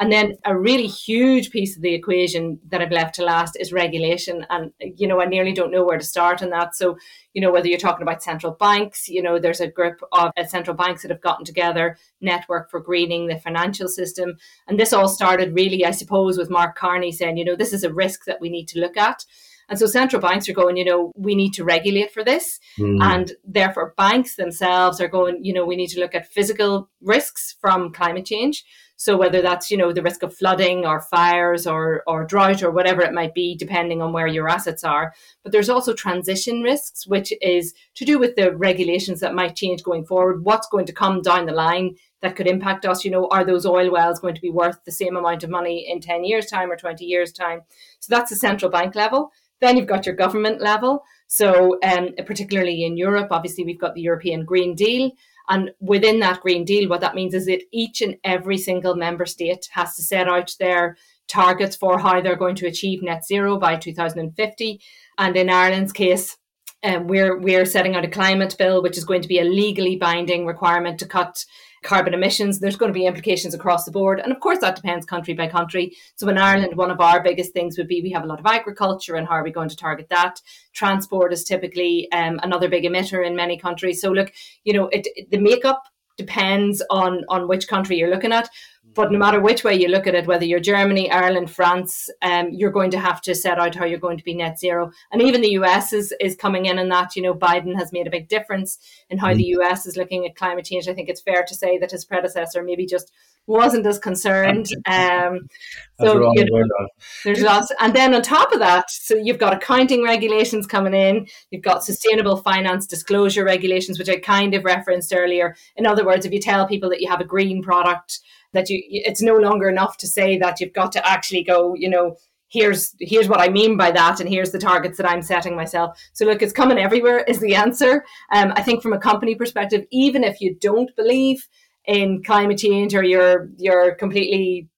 And 0.00 0.10
then 0.10 0.38
a 0.46 0.58
really 0.58 0.86
huge 0.86 1.50
piece 1.50 1.76
of 1.76 1.82
the 1.82 1.92
equation 1.92 2.58
that 2.68 2.80
I've 2.80 2.90
left 2.90 3.16
to 3.16 3.22
last 3.22 3.54
is 3.60 3.70
regulation. 3.70 4.46
And, 4.48 4.72
you 4.80 5.06
know, 5.06 5.20
I 5.20 5.26
nearly 5.26 5.52
don't 5.52 5.70
know 5.70 5.84
where 5.84 5.98
to 5.98 6.04
start 6.04 6.42
on 6.42 6.48
that. 6.50 6.74
So, 6.74 6.96
you 7.34 7.42
know, 7.42 7.52
whether 7.52 7.68
you're 7.68 7.78
talking 7.78 8.02
about 8.02 8.22
central 8.22 8.52
banks, 8.52 9.10
you 9.10 9.20
know, 9.20 9.38
there's 9.38 9.60
a 9.60 9.68
group 9.68 10.00
of 10.12 10.32
uh, 10.38 10.44
central 10.46 10.74
banks 10.74 11.02
that 11.02 11.10
have 11.10 11.20
gotten 11.20 11.44
together, 11.44 11.98
Network 12.22 12.70
for 12.70 12.80
Greening 12.80 13.26
the 13.26 13.38
Financial 13.38 13.88
System. 13.88 14.38
And 14.66 14.80
this 14.80 14.94
all 14.94 15.06
started 15.06 15.54
really, 15.54 15.84
I 15.84 15.90
suppose, 15.90 16.38
with 16.38 16.48
Mark 16.48 16.76
Carney 16.76 17.12
saying, 17.12 17.36
you 17.36 17.44
know, 17.44 17.54
this 17.54 17.74
is 17.74 17.84
a 17.84 17.92
risk 17.92 18.24
that 18.24 18.40
we 18.40 18.48
need 18.48 18.68
to 18.68 18.80
look 18.80 18.96
at. 18.96 19.26
And 19.68 19.78
so 19.78 19.86
central 19.86 20.20
banks 20.20 20.48
are 20.48 20.54
going, 20.54 20.76
you 20.76 20.84
know, 20.84 21.12
we 21.14 21.34
need 21.36 21.52
to 21.54 21.64
regulate 21.64 22.10
for 22.10 22.24
this. 22.24 22.58
Mm. 22.78 23.02
And 23.02 23.32
therefore, 23.44 23.94
banks 23.96 24.34
themselves 24.34 25.00
are 25.00 25.08
going, 25.08 25.44
you 25.44 25.52
know, 25.52 25.64
we 25.64 25.76
need 25.76 25.88
to 25.88 26.00
look 26.00 26.14
at 26.14 26.26
physical 26.26 26.90
risks 27.00 27.54
from 27.60 27.92
climate 27.92 28.26
change. 28.26 28.64
So 29.00 29.16
whether 29.16 29.40
that's 29.40 29.70
you 29.70 29.78
know 29.78 29.94
the 29.94 30.02
risk 30.02 30.22
of 30.22 30.36
flooding 30.36 30.84
or 30.84 31.00
fires 31.00 31.66
or 31.66 32.02
or 32.06 32.26
drought 32.26 32.62
or 32.62 32.70
whatever 32.70 33.00
it 33.00 33.14
might 33.14 33.32
be, 33.32 33.56
depending 33.56 34.02
on 34.02 34.12
where 34.12 34.26
your 34.26 34.46
assets 34.46 34.84
are. 34.84 35.14
But 35.42 35.52
there's 35.52 35.70
also 35.70 35.94
transition 35.94 36.60
risks, 36.60 37.06
which 37.06 37.32
is 37.40 37.72
to 37.94 38.04
do 38.04 38.18
with 38.18 38.36
the 38.36 38.54
regulations 38.54 39.20
that 39.20 39.34
might 39.34 39.56
change 39.56 39.82
going 39.82 40.04
forward. 40.04 40.44
What's 40.44 40.68
going 40.68 40.84
to 40.84 40.92
come 40.92 41.22
down 41.22 41.46
the 41.46 41.52
line 41.52 41.96
that 42.20 42.36
could 42.36 42.46
impact 42.46 42.84
us? 42.84 43.02
You 43.02 43.10
know, 43.10 43.26
are 43.30 43.42
those 43.42 43.64
oil 43.64 43.90
wells 43.90 44.20
going 44.20 44.34
to 44.34 44.42
be 44.42 44.50
worth 44.50 44.84
the 44.84 44.92
same 44.92 45.16
amount 45.16 45.44
of 45.44 45.48
money 45.48 45.88
in 45.90 46.02
ten 46.02 46.22
years' 46.22 46.50
time 46.50 46.70
or 46.70 46.76
twenty 46.76 47.06
years' 47.06 47.32
time? 47.32 47.62
So 48.00 48.14
that's 48.14 48.28
the 48.28 48.36
central 48.36 48.70
bank 48.70 48.94
level. 48.94 49.32
Then 49.62 49.78
you've 49.78 49.86
got 49.86 50.04
your 50.04 50.14
government 50.14 50.60
level. 50.60 51.04
So, 51.26 51.78
um, 51.82 52.10
particularly 52.26 52.84
in 52.84 52.98
Europe, 52.98 53.28
obviously 53.30 53.64
we've 53.64 53.80
got 53.80 53.94
the 53.94 54.02
European 54.02 54.44
Green 54.44 54.74
Deal. 54.74 55.12
And 55.50 55.72
within 55.80 56.20
that 56.20 56.40
Green 56.40 56.64
Deal, 56.64 56.88
what 56.88 57.00
that 57.00 57.16
means 57.16 57.34
is 57.34 57.46
that 57.46 57.64
each 57.72 58.00
and 58.00 58.16
every 58.22 58.56
single 58.56 58.94
member 58.94 59.26
state 59.26 59.68
has 59.72 59.96
to 59.96 60.02
set 60.02 60.28
out 60.28 60.54
their 60.60 60.96
targets 61.26 61.76
for 61.76 61.98
how 61.98 62.20
they're 62.20 62.36
going 62.36 62.54
to 62.56 62.66
achieve 62.66 63.02
net 63.02 63.26
zero 63.26 63.58
by 63.58 63.76
2050. 63.76 64.80
And 65.18 65.36
in 65.36 65.50
Ireland's 65.50 65.92
case, 65.92 66.36
um, 66.82 67.08
we're 67.08 67.38
we're 67.38 67.66
setting 67.66 67.94
out 67.94 68.04
a 68.04 68.08
climate 68.08 68.54
bill, 68.58 68.80
which 68.80 68.96
is 68.96 69.04
going 69.04 69.22
to 69.22 69.28
be 69.28 69.40
a 69.40 69.44
legally 69.44 69.96
binding 69.96 70.46
requirement 70.46 70.98
to 71.00 71.06
cut 71.06 71.44
carbon 71.82 72.14
emissions. 72.14 72.58
There's 72.58 72.76
going 72.76 72.92
to 72.92 72.98
be 72.98 73.06
implications 73.06 73.54
across 73.54 73.84
the 73.84 73.90
board. 73.90 74.20
And 74.20 74.32
of 74.32 74.40
course, 74.40 74.58
that 74.58 74.76
depends 74.76 75.06
country 75.06 75.34
by 75.34 75.48
country. 75.48 75.96
So 76.16 76.28
in 76.28 76.38
Ireland, 76.38 76.76
one 76.76 76.90
of 76.90 77.00
our 77.00 77.22
biggest 77.22 77.52
things 77.52 77.78
would 77.78 77.88
be 77.88 78.02
we 78.02 78.10
have 78.10 78.24
a 78.24 78.26
lot 78.26 78.40
of 78.40 78.46
agriculture 78.46 79.14
and 79.14 79.26
how 79.26 79.34
are 79.34 79.44
we 79.44 79.50
going 79.50 79.68
to 79.70 79.76
target 79.76 80.08
that? 80.10 80.40
Transport 80.74 81.32
is 81.32 81.44
typically 81.44 82.08
um, 82.12 82.38
another 82.42 82.68
big 82.68 82.84
emitter 82.84 83.26
in 83.26 83.34
many 83.34 83.58
countries. 83.58 84.00
So 84.00 84.10
look, 84.10 84.32
you 84.64 84.72
know, 84.72 84.88
it, 84.88 85.06
it, 85.14 85.30
the 85.30 85.38
makeup 85.38 85.82
depends 86.18 86.82
on 86.90 87.24
on 87.28 87.48
which 87.48 87.66
country 87.66 87.96
you're 87.96 88.10
looking 88.10 88.32
at. 88.32 88.48
But 88.94 89.12
no 89.12 89.18
matter 89.18 89.40
which 89.40 89.62
way 89.62 89.74
you 89.74 89.88
look 89.88 90.06
at 90.06 90.14
it, 90.14 90.26
whether 90.26 90.44
you're 90.44 90.60
Germany, 90.60 91.10
Ireland, 91.10 91.50
France, 91.50 92.10
um, 92.22 92.50
you're 92.50 92.72
going 92.72 92.90
to 92.90 92.98
have 92.98 93.20
to 93.22 93.34
set 93.34 93.58
out 93.58 93.74
how 93.74 93.84
you're 93.84 93.98
going 93.98 94.18
to 94.18 94.24
be 94.24 94.34
net 94.34 94.58
zero. 94.58 94.90
And 95.12 95.22
even 95.22 95.40
the 95.40 95.50
US 95.50 95.92
is, 95.92 96.12
is 96.20 96.36
coming 96.36 96.66
in 96.66 96.78
on 96.78 96.88
that. 96.88 97.14
You 97.14 97.22
know, 97.22 97.34
Biden 97.34 97.76
has 97.78 97.92
made 97.92 98.06
a 98.06 98.10
big 98.10 98.28
difference 98.28 98.78
in 99.08 99.18
how 99.18 99.28
mm. 99.28 99.36
the 99.36 99.44
US 99.58 99.86
is 99.86 99.96
looking 99.96 100.26
at 100.26 100.34
climate 100.34 100.64
change. 100.64 100.88
I 100.88 100.94
think 100.94 101.08
it's 101.08 101.20
fair 101.20 101.44
to 101.46 101.54
say 101.54 101.78
that 101.78 101.92
his 101.92 102.04
predecessor 102.04 102.62
maybe 102.62 102.86
just 102.86 103.12
wasn't 103.46 103.86
as 103.86 103.98
concerned. 103.98 104.66
Um, 104.86 105.48
so 106.00 106.32
you 106.34 106.44
know, 106.44 106.88
there's 107.24 107.42
lots, 107.42 107.72
and 107.80 107.94
then 107.94 108.14
on 108.14 108.22
top 108.22 108.52
of 108.52 108.60
that, 108.60 108.90
so 108.90 109.14
you've 109.14 109.38
got 109.38 109.54
accounting 109.54 110.04
regulations 110.04 110.66
coming 110.66 110.94
in. 110.94 111.26
You've 111.50 111.62
got 111.62 111.84
sustainable 111.84 112.36
finance 112.36 112.86
disclosure 112.86 113.44
regulations, 113.44 113.98
which 113.98 114.08
I 114.08 114.16
kind 114.16 114.54
of 114.54 114.64
referenced 114.64 115.12
earlier. 115.14 115.56
In 115.76 115.86
other 115.86 116.06
words, 116.06 116.24
if 116.24 116.32
you 116.32 116.40
tell 116.40 116.66
people 116.66 116.88
that 116.90 117.00
you 117.00 117.10
have 117.10 117.20
a 117.20 117.24
green 117.24 117.62
product 117.62 118.20
that 118.52 118.68
you 118.68 118.82
it's 118.84 119.22
no 119.22 119.36
longer 119.36 119.68
enough 119.68 119.96
to 119.98 120.06
say 120.06 120.38
that 120.38 120.60
you've 120.60 120.72
got 120.72 120.92
to 120.92 121.08
actually 121.08 121.44
go 121.44 121.74
you 121.74 121.88
know 121.88 122.16
here's 122.50 122.94
here's 122.98 123.28
what 123.28 123.40
I 123.40 123.48
mean 123.48 123.76
by 123.76 123.90
that, 123.92 124.20
and 124.20 124.28
here's 124.28 124.52
the 124.52 124.58
targets 124.58 124.98
that 124.98 125.08
I'm 125.08 125.22
setting 125.22 125.56
myself. 125.56 125.98
So 126.12 126.26
look, 126.26 126.42
it's 126.42 126.52
coming 126.52 126.78
everywhere 126.78 127.20
is 127.20 127.40
the 127.40 127.54
answer. 127.54 128.04
Um, 128.32 128.52
I 128.54 128.62
think 128.62 128.82
from 128.82 128.92
a 128.92 128.98
company 128.98 129.34
perspective, 129.34 129.86
even 129.90 130.22
if 130.22 130.40
you 130.40 130.56
don't 130.60 130.94
believe 130.96 131.48
in 131.86 132.22
climate 132.22 132.58
change 132.58 132.94
or 132.94 133.02
you're 133.02 133.48
you're 133.56 133.94
completely 133.94 134.68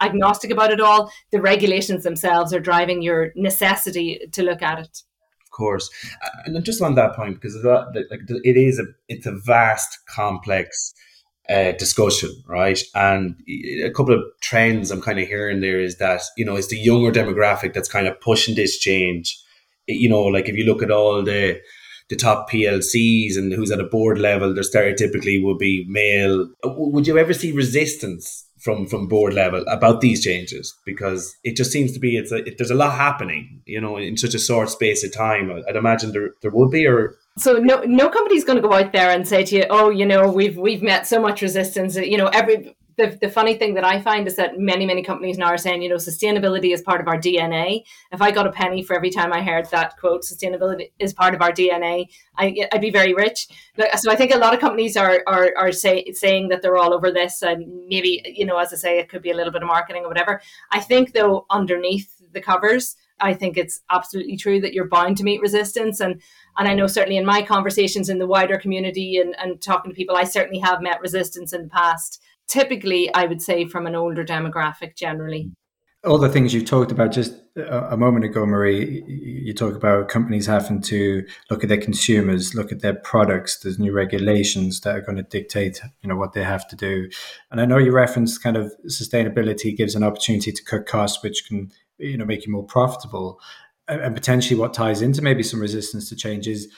agnostic 0.00 0.50
about 0.50 0.70
it 0.70 0.80
all, 0.80 1.10
the 1.32 1.40
regulations 1.40 2.04
themselves 2.04 2.52
are 2.52 2.60
driving 2.60 3.02
your 3.02 3.32
necessity 3.34 4.20
to 4.32 4.42
look 4.42 4.62
at 4.62 4.78
it. 4.78 5.02
Of 5.44 5.50
course, 5.50 5.88
and 6.44 6.62
just 6.64 6.82
on 6.82 6.94
that 6.96 7.14
point, 7.16 7.40
because 7.40 7.56
like 7.64 8.20
it 8.44 8.56
is 8.56 8.78
a 8.78 8.84
it's 9.08 9.26
a 9.26 9.36
vast, 9.44 9.98
complex 10.08 10.94
uh, 11.48 11.72
discussion, 11.72 12.30
right? 12.46 12.78
And 12.94 13.36
a 13.82 13.90
couple 13.90 14.14
of 14.14 14.22
trends 14.40 14.90
I'm 14.90 15.00
kind 15.00 15.18
of 15.18 15.26
hearing 15.26 15.60
there 15.60 15.80
is 15.80 15.96
that, 15.96 16.22
you 16.36 16.44
know, 16.44 16.56
it's 16.56 16.68
the 16.68 16.78
younger 16.78 17.10
demographic 17.10 17.72
that's 17.72 17.88
kind 17.88 18.06
of 18.06 18.20
pushing 18.20 18.54
this 18.54 18.78
change. 18.78 19.42
You 19.86 20.08
know, 20.08 20.22
like 20.24 20.48
if 20.48 20.56
you 20.56 20.64
look 20.64 20.82
at 20.82 20.90
all 20.90 21.22
the 21.22 21.60
the 22.08 22.16
top 22.16 22.50
PLCs 22.50 23.36
and 23.36 23.52
who's 23.52 23.70
at 23.70 23.80
a 23.80 23.84
board 23.84 24.18
level, 24.18 24.54
they're 24.54 24.62
stereotypically 24.62 25.42
would 25.42 25.58
be 25.58 25.84
male. 25.88 26.48
Would 26.64 27.06
you 27.06 27.18
ever 27.18 27.34
see 27.34 27.52
resistance 27.52 28.46
from 28.58 28.86
from 28.86 29.08
board 29.08 29.34
level 29.34 29.64
about 29.68 30.00
these 30.00 30.24
changes? 30.24 30.74
Because 30.84 31.34
it 31.44 31.56
just 31.56 31.70
seems 31.70 31.92
to 31.92 32.00
be 32.00 32.16
it's 32.16 32.32
a, 32.32 32.38
it, 32.46 32.58
there's 32.58 32.70
a 32.70 32.74
lot 32.74 32.96
happening, 32.96 33.62
you 33.66 33.80
know, 33.80 33.96
in 33.96 34.16
such 34.16 34.34
a 34.34 34.38
short 34.38 34.70
space 34.70 35.04
of 35.04 35.14
time. 35.14 35.50
I'd 35.68 35.76
imagine 35.76 36.12
there 36.12 36.30
there 36.42 36.50
would 36.50 36.70
be, 36.70 36.86
or 36.86 37.14
so 37.38 37.54
no 37.54 37.82
no 37.82 38.08
company's 38.08 38.44
going 38.44 38.60
to 38.60 38.66
go 38.66 38.74
out 38.74 38.92
there 38.92 39.10
and 39.10 39.26
say 39.26 39.44
to 39.44 39.56
you, 39.56 39.64
oh, 39.70 39.90
you 39.90 40.06
know, 40.06 40.30
we've 40.30 40.56
we've 40.56 40.82
met 40.82 41.06
so 41.06 41.20
much 41.20 41.42
resistance. 41.42 41.96
You 41.96 42.16
know, 42.16 42.28
every 42.28 42.74
the, 42.98 43.16
the 43.20 43.30
funny 43.30 43.54
thing 43.54 43.74
that 43.74 43.84
I 43.84 44.00
find 44.00 44.26
is 44.26 44.34
that 44.36 44.58
many, 44.58 44.84
many 44.84 45.02
companies 45.04 45.38
now 45.38 45.46
are 45.46 45.56
saying, 45.56 45.82
you 45.82 45.88
know, 45.88 45.94
sustainability 45.94 46.74
is 46.74 46.82
part 46.82 47.00
of 47.00 47.06
our 47.06 47.16
DNA. 47.16 47.84
If 48.10 48.20
I 48.20 48.32
got 48.32 48.48
a 48.48 48.50
penny 48.50 48.82
for 48.82 48.96
every 48.96 49.10
time 49.10 49.32
I 49.32 49.40
heard 49.40 49.70
that 49.70 49.96
quote, 49.96 50.24
sustainability 50.24 50.90
is 50.98 51.14
part 51.14 51.32
of 51.32 51.40
our 51.40 51.52
DNA, 51.52 52.06
I, 52.36 52.66
would 52.72 52.80
be 52.80 52.90
very 52.90 53.14
rich. 53.14 53.46
So 53.98 54.10
I 54.10 54.16
think 54.16 54.34
a 54.34 54.38
lot 54.38 54.52
of 54.52 54.60
companies 54.60 54.96
are 54.96 55.22
are, 55.28 55.54
are 55.56 55.72
say, 55.72 56.12
saying 56.12 56.48
that 56.48 56.60
they're 56.60 56.76
all 56.76 56.92
over 56.92 57.12
this, 57.12 57.42
and 57.42 57.86
maybe, 57.86 58.20
you 58.26 58.44
know, 58.44 58.58
as 58.58 58.72
I 58.72 58.76
say, 58.76 58.98
it 58.98 59.08
could 59.08 59.22
be 59.22 59.30
a 59.30 59.36
little 59.36 59.52
bit 59.52 59.62
of 59.62 59.68
marketing 59.68 60.04
or 60.04 60.08
whatever. 60.08 60.42
I 60.72 60.80
think 60.80 61.12
though, 61.12 61.46
underneath 61.50 62.20
the 62.32 62.40
covers, 62.40 62.96
I 63.20 63.34
think 63.34 63.56
it's 63.56 63.80
absolutely 63.90 64.36
true 64.36 64.60
that 64.60 64.72
you're 64.72 64.88
bound 64.88 65.16
to 65.18 65.24
meet 65.24 65.40
resistance. 65.40 66.00
And 66.00 66.20
and 66.56 66.68
I 66.68 66.74
know 66.74 66.86
certainly 66.86 67.16
in 67.16 67.26
my 67.26 67.42
conversations 67.42 68.08
in 68.08 68.18
the 68.18 68.26
wider 68.26 68.58
community 68.58 69.18
and, 69.18 69.34
and 69.38 69.60
talking 69.60 69.90
to 69.90 69.96
people, 69.96 70.16
I 70.16 70.24
certainly 70.24 70.60
have 70.60 70.82
met 70.82 71.00
resistance 71.00 71.52
in 71.52 71.62
the 71.62 71.68
past. 71.68 72.22
Typically, 72.46 73.12
I 73.14 73.26
would 73.26 73.42
say 73.42 73.66
from 73.66 73.86
an 73.86 73.94
older 73.94 74.24
demographic 74.24 74.96
generally. 74.96 75.50
All 76.04 76.18
the 76.18 76.28
things 76.28 76.54
you 76.54 76.64
talked 76.64 76.92
about 76.92 77.10
just 77.10 77.34
a, 77.56 77.96
moment 77.96 78.24
ago, 78.24 78.46
Marie, 78.46 79.02
you 79.06 79.52
talk 79.52 79.74
about 79.74 80.08
companies 80.08 80.46
having 80.46 80.80
to 80.82 81.26
look 81.50 81.64
at 81.64 81.68
their 81.68 81.80
consumers, 81.80 82.54
look 82.54 82.70
at 82.70 82.82
their 82.82 82.94
products. 82.94 83.58
There's 83.58 83.80
new 83.80 83.92
regulations 83.92 84.80
that 84.82 84.94
are 84.94 85.00
going 85.00 85.16
to 85.16 85.24
dictate, 85.24 85.80
you 86.02 86.08
know, 86.08 86.16
what 86.16 86.34
they 86.34 86.44
have 86.44 86.68
to 86.68 86.76
do. 86.76 87.08
And 87.50 87.60
I 87.60 87.64
know 87.64 87.78
you 87.78 87.92
referenced 87.92 88.42
kind 88.42 88.56
of 88.56 88.72
sustainability 88.86 89.76
gives 89.76 89.96
an 89.96 90.04
opportunity 90.04 90.52
to 90.52 90.64
cut 90.64 90.86
costs, 90.86 91.22
which 91.22 91.48
can 91.48 91.72
you 91.98 92.16
know 92.16 92.24
make 92.24 92.46
you 92.46 92.52
more 92.52 92.64
profitable 92.64 93.40
and 93.88 94.14
potentially 94.14 94.58
what 94.58 94.74
ties 94.74 95.00
into 95.00 95.22
maybe 95.22 95.42
some 95.42 95.60
resistance 95.60 96.08
to 96.08 96.16
change 96.16 96.46
is 96.46 96.70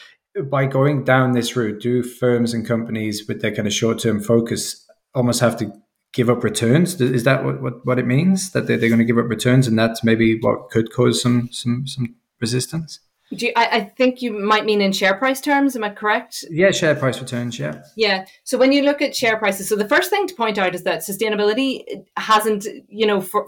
by 0.44 0.66
going 0.66 1.04
down 1.04 1.32
this 1.32 1.56
route, 1.56 1.80
do 1.80 2.02
firms 2.02 2.54
and 2.54 2.66
companies 2.66 3.26
with 3.26 3.42
their 3.42 3.54
kind 3.54 3.66
of 3.66 3.74
short 3.74 3.98
term 3.98 4.20
focus 4.20 4.86
almost 5.14 5.40
have 5.40 5.56
to 5.58 5.72
give 6.12 6.30
up 6.30 6.44
returns? 6.44 7.00
Is 7.00 7.24
that 7.24 7.44
what, 7.44 7.60
what, 7.60 7.84
what 7.86 7.98
it 7.98 8.06
means? 8.06 8.52
That 8.52 8.66
they're, 8.66 8.76
they're 8.76 8.88
going 8.88 9.00
to 9.00 9.04
give 9.04 9.18
up 9.18 9.28
returns 9.28 9.66
and 9.66 9.78
that's 9.78 10.04
maybe 10.04 10.38
what 10.40 10.70
could 10.70 10.92
cause 10.92 11.20
some, 11.20 11.48
some, 11.52 11.86
some 11.86 12.14
resistance? 12.40 13.00
You, 13.30 13.52
I, 13.54 13.66
I, 13.66 13.80
think 13.84 14.22
you 14.22 14.32
might 14.32 14.64
mean 14.64 14.80
in 14.80 14.90
share 14.90 15.14
price 15.14 15.40
terms. 15.40 15.76
Am 15.76 15.84
I 15.84 15.90
correct? 15.90 16.44
Yeah, 16.50 16.72
share 16.72 16.96
price 16.96 17.20
returns. 17.20 17.58
Yeah. 17.58 17.82
Yeah. 17.96 18.24
So 18.42 18.58
when 18.58 18.72
you 18.72 18.82
look 18.82 19.00
at 19.00 19.14
share 19.14 19.36
prices, 19.36 19.68
so 19.68 19.76
the 19.76 19.88
first 19.88 20.10
thing 20.10 20.26
to 20.26 20.34
point 20.34 20.58
out 20.58 20.74
is 20.74 20.82
that 20.82 21.00
sustainability 21.00 22.04
hasn't, 22.16 22.66
you 22.88 23.06
know, 23.06 23.20
for, 23.20 23.46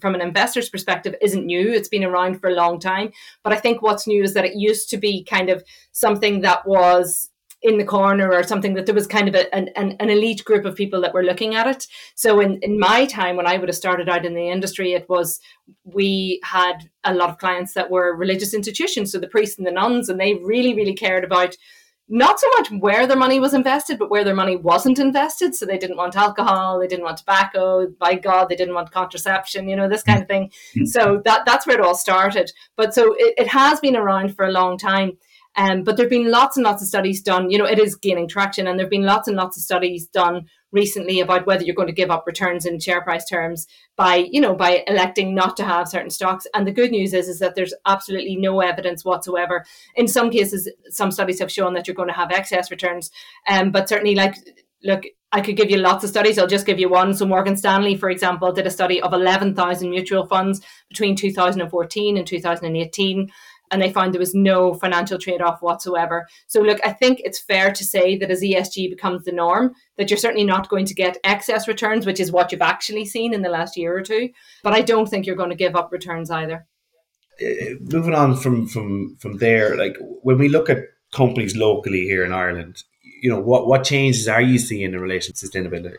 from 0.00 0.14
an 0.14 0.20
investor's 0.20 0.68
perspective, 0.68 1.14
isn't 1.22 1.46
new. 1.46 1.72
It's 1.72 1.88
been 1.88 2.04
around 2.04 2.40
for 2.40 2.50
a 2.50 2.54
long 2.54 2.78
time. 2.78 3.10
But 3.42 3.54
I 3.54 3.56
think 3.56 3.80
what's 3.80 4.06
new 4.06 4.22
is 4.22 4.34
that 4.34 4.44
it 4.44 4.54
used 4.54 4.90
to 4.90 4.98
be 4.98 5.24
kind 5.24 5.48
of 5.48 5.64
something 5.92 6.42
that 6.42 6.66
was 6.66 7.30
in 7.62 7.78
the 7.78 7.84
corner 7.84 8.32
or 8.32 8.42
something 8.42 8.74
that 8.74 8.86
there 8.86 8.94
was 8.94 9.06
kind 9.06 9.28
of 9.28 9.34
a, 9.34 9.54
an, 9.54 9.68
an 9.76 10.10
elite 10.10 10.44
group 10.44 10.64
of 10.64 10.74
people 10.74 11.00
that 11.00 11.14
were 11.14 11.22
looking 11.22 11.54
at 11.54 11.66
it. 11.66 11.86
So 12.16 12.40
in, 12.40 12.58
in 12.60 12.78
my 12.78 13.06
time 13.06 13.36
when 13.36 13.46
I 13.46 13.56
would 13.56 13.68
have 13.68 13.76
started 13.76 14.08
out 14.08 14.24
in 14.24 14.34
the 14.34 14.48
industry, 14.48 14.94
it 14.94 15.08
was 15.08 15.40
we 15.84 16.40
had 16.42 16.90
a 17.04 17.14
lot 17.14 17.30
of 17.30 17.38
clients 17.38 17.74
that 17.74 17.90
were 17.90 18.16
religious 18.16 18.52
institutions, 18.52 19.12
so 19.12 19.18
the 19.18 19.28
priests 19.28 19.58
and 19.58 19.66
the 19.66 19.70
nuns, 19.70 20.08
and 20.08 20.18
they 20.18 20.34
really, 20.34 20.74
really 20.74 20.94
cared 20.94 21.24
about 21.24 21.56
not 22.08 22.38
so 22.38 22.46
much 22.58 22.70
where 22.82 23.06
their 23.06 23.16
money 23.16 23.40
was 23.40 23.54
invested, 23.54 23.98
but 23.98 24.10
where 24.10 24.24
their 24.24 24.34
money 24.34 24.56
wasn't 24.56 24.98
invested. 24.98 25.54
So 25.54 25.64
they 25.64 25.78
didn't 25.78 25.96
want 25.96 26.16
alcohol, 26.16 26.78
they 26.78 26.88
didn't 26.88 27.04
want 27.04 27.18
tobacco, 27.18 27.86
by 27.98 28.16
God, 28.16 28.48
they 28.48 28.56
didn't 28.56 28.74
want 28.74 28.90
contraception, 28.90 29.68
you 29.68 29.76
know, 29.76 29.88
this 29.88 30.02
kind 30.02 30.20
of 30.20 30.28
thing. 30.28 30.50
Mm-hmm. 30.76 30.86
So 30.86 31.22
that 31.24 31.46
that's 31.46 31.66
where 31.66 31.78
it 31.78 31.84
all 31.84 31.94
started. 31.94 32.52
But 32.76 32.92
so 32.92 33.14
it, 33.14 33.34
it 33.38 33.48
has 33.48 33.80
been 33.80 33.96
around 33.96 34.34
for 34.34 34.44
a 34.44 34.52
long 34.52 34.76
time. 34.76 35.16
Um, 35.56 35.82
but 35.82 35.96
there 35.96 36.04
have 36.04 36.10
been 36.10 36.30
lots 36.30 36.56
and 36.56 36.64
lots 36.64 36.82
of 36.82 36.88
studies 36.88 37.20
done. 37.20 37.50
You 37.50 37.58
know, 37.58 37.66
it 37.66 37.78
is 37.78 37.94
gaining 37.94 38.28
traction, 38.28 38.66
and 38.66 38.78
there 38.78 38.84
have 38.84 38.90
been 38.90 39.04
lots 39.04 39.28
and 39.28 39.36
lots 39.36 39.56
of 39.56 39.62
studies 39.62 40.06
done 40.06 40.46
recently 40.72 41.20
about 41.20 41.46
whether 41.46 41.62
you're 41.62 41.74
going 41.74 41.88
to 41.88 41.92
give 41.94 42.10
up 42.10 42.26
returns 42.26 42.64
in 42.64 42.80
share 42.80 43.02
price 43.02 43.28
terms 43.28 43.66
by, 43.96 44.16
you 44.16 44.40
know, 44.40 44.54
by 44.54 44.82
electing 44.86 45.34
not 45.34 45.56
to 45.58 45.64
have 45.64 45.86
certain 45.86 46.10
stocks. 46.10 46.46
And 46.54 46.66
the 46.66 46.72
good 46.72 46.90
news 46.90 47.12
is, 47.12 47.28
is 47.28 47.38
that 47.40 47.54
there's 47.54 47.74
absolutely 47.86 48.36
no 48.36 48.60
evidence 48.60 49.04
whatsoever. 49.04 49.64
In 49.96 50.08
some 50.08 50.30
cases, 50.30 50.70
some 50.88 51.10
studies 51.10 51.40
have 51.40 51.52
shown 51.52 51.74
that 51.74 51.86
you're 51.86 51.94
going 51.94 52.08
to 52.08 52.14
have 52.14 52.32
excess 52.32 52.70
returns. 52.70 53.10
Um, 53.46 53.70
but 53.70 53.88
certainly, 53.88 54.14
like, 54.14 54.36
look, 54.82 55.04
I 55.34 55.40
could 55.40 55.56
give 55.56 55.70
you 55.70 55.78
lots 55.78 56.04
of 56.04 56.10
studies. 56.10 56.38
I'll 56.38 56.46
just 56.46 56.66
give 56.66 56.78
you 56.78 56.90
one. 56.90 57.14
So 57.14 57.24
Morgan 57.24 57.56
Stanley, 57.56 57.96
for 57.96 58.10
example, 58.10 58.52
did 58.52 58.66
a 58.66 58.70
study 58.70 59.00
of 59.00 59.14
11,000 59.14 59.88
mutual 59.88 60.26
funds 60.26 60.60
between 60.88 61.16
2014 61.16 62.16
and 62.18 62.26
2018 62.26 63.30
and 63.72 63.80
they 63.80 63.90
found 63.90 64.12
there 64.12 64.20
was 64.20 64.34
no 64.34 64.74
financial 64.74 65.18
trade 65.18 65.40
off 65.40 65.62
whatsoever. 65.62 66.28
So, 66.46 66.60
look, 66.60 66.78
I 66.84 66.92
think 66.92 67.20
it's 67.24 67.40
fair 67.40 67.72
to 67.72 67.84
say 67.84 68.16
that 68.18 68.30
as 68.30 68.42
ESG 68.42 68.90
becomes 68.90 69.24
the 69.24 69.32
norm, 69.32 69.74
that 69.96 70.10
you're 70.10 70.18
certainly 70.18 70.44
not 70.44 70.68
going 70.68 70.84
to 70.86 70.94
get 70.94 71.18
excess 71.24 71.66
returns, 71.66 72.06
which 72.06 72.20
is 72.20 72.30
what 72.30 72.52
you've 72.52 72.62
actually 72.62 73.06
seen 73.06 73.34
in 73.34 73.42
the 73.42 73.48
last 73.48 73.76
year 73.76 73.96
or 73.96 74.02
two. 74.02 74.28
But 74.62 74.74
I 74.74 74.82
don't 74.82 75.08
think 75.08 75.26
you're 75.26 75.36
going 75.36 75.50
to 75.50 75.56
give 75.56 75.74
up 75.74 75.90
returns 75.90 76.30
either. 76.30 76.66
Uh, 77.40 77.74
moving 77.80 78.14
on 78.14 78.36
from 78.36 78.66
from 78.68 79.16
from 79.16 79.38
there, 79.38 79.76
like 79.76 79.96
when 80.22 80.38
we 80.38 80.48
look 80.48 80.68
at 80.68 80.84
companies 81.12 81.56
locally 81.56 82.02
here 82.02 82.24
in 82.24 82.32
Ireland, 82.32 82.84
you 83.22 83.30
know 83.30 83.40
what 83.40 83.66
what 83.66 83.84
changes 83.84 84.28
are 84.28 84.42
you 84.42 84.58
seeing 84.58 84.92
in 84.92 85.00
relation 85.00 85.34
to 85.34 85.46
sustainability? 85.46 85.96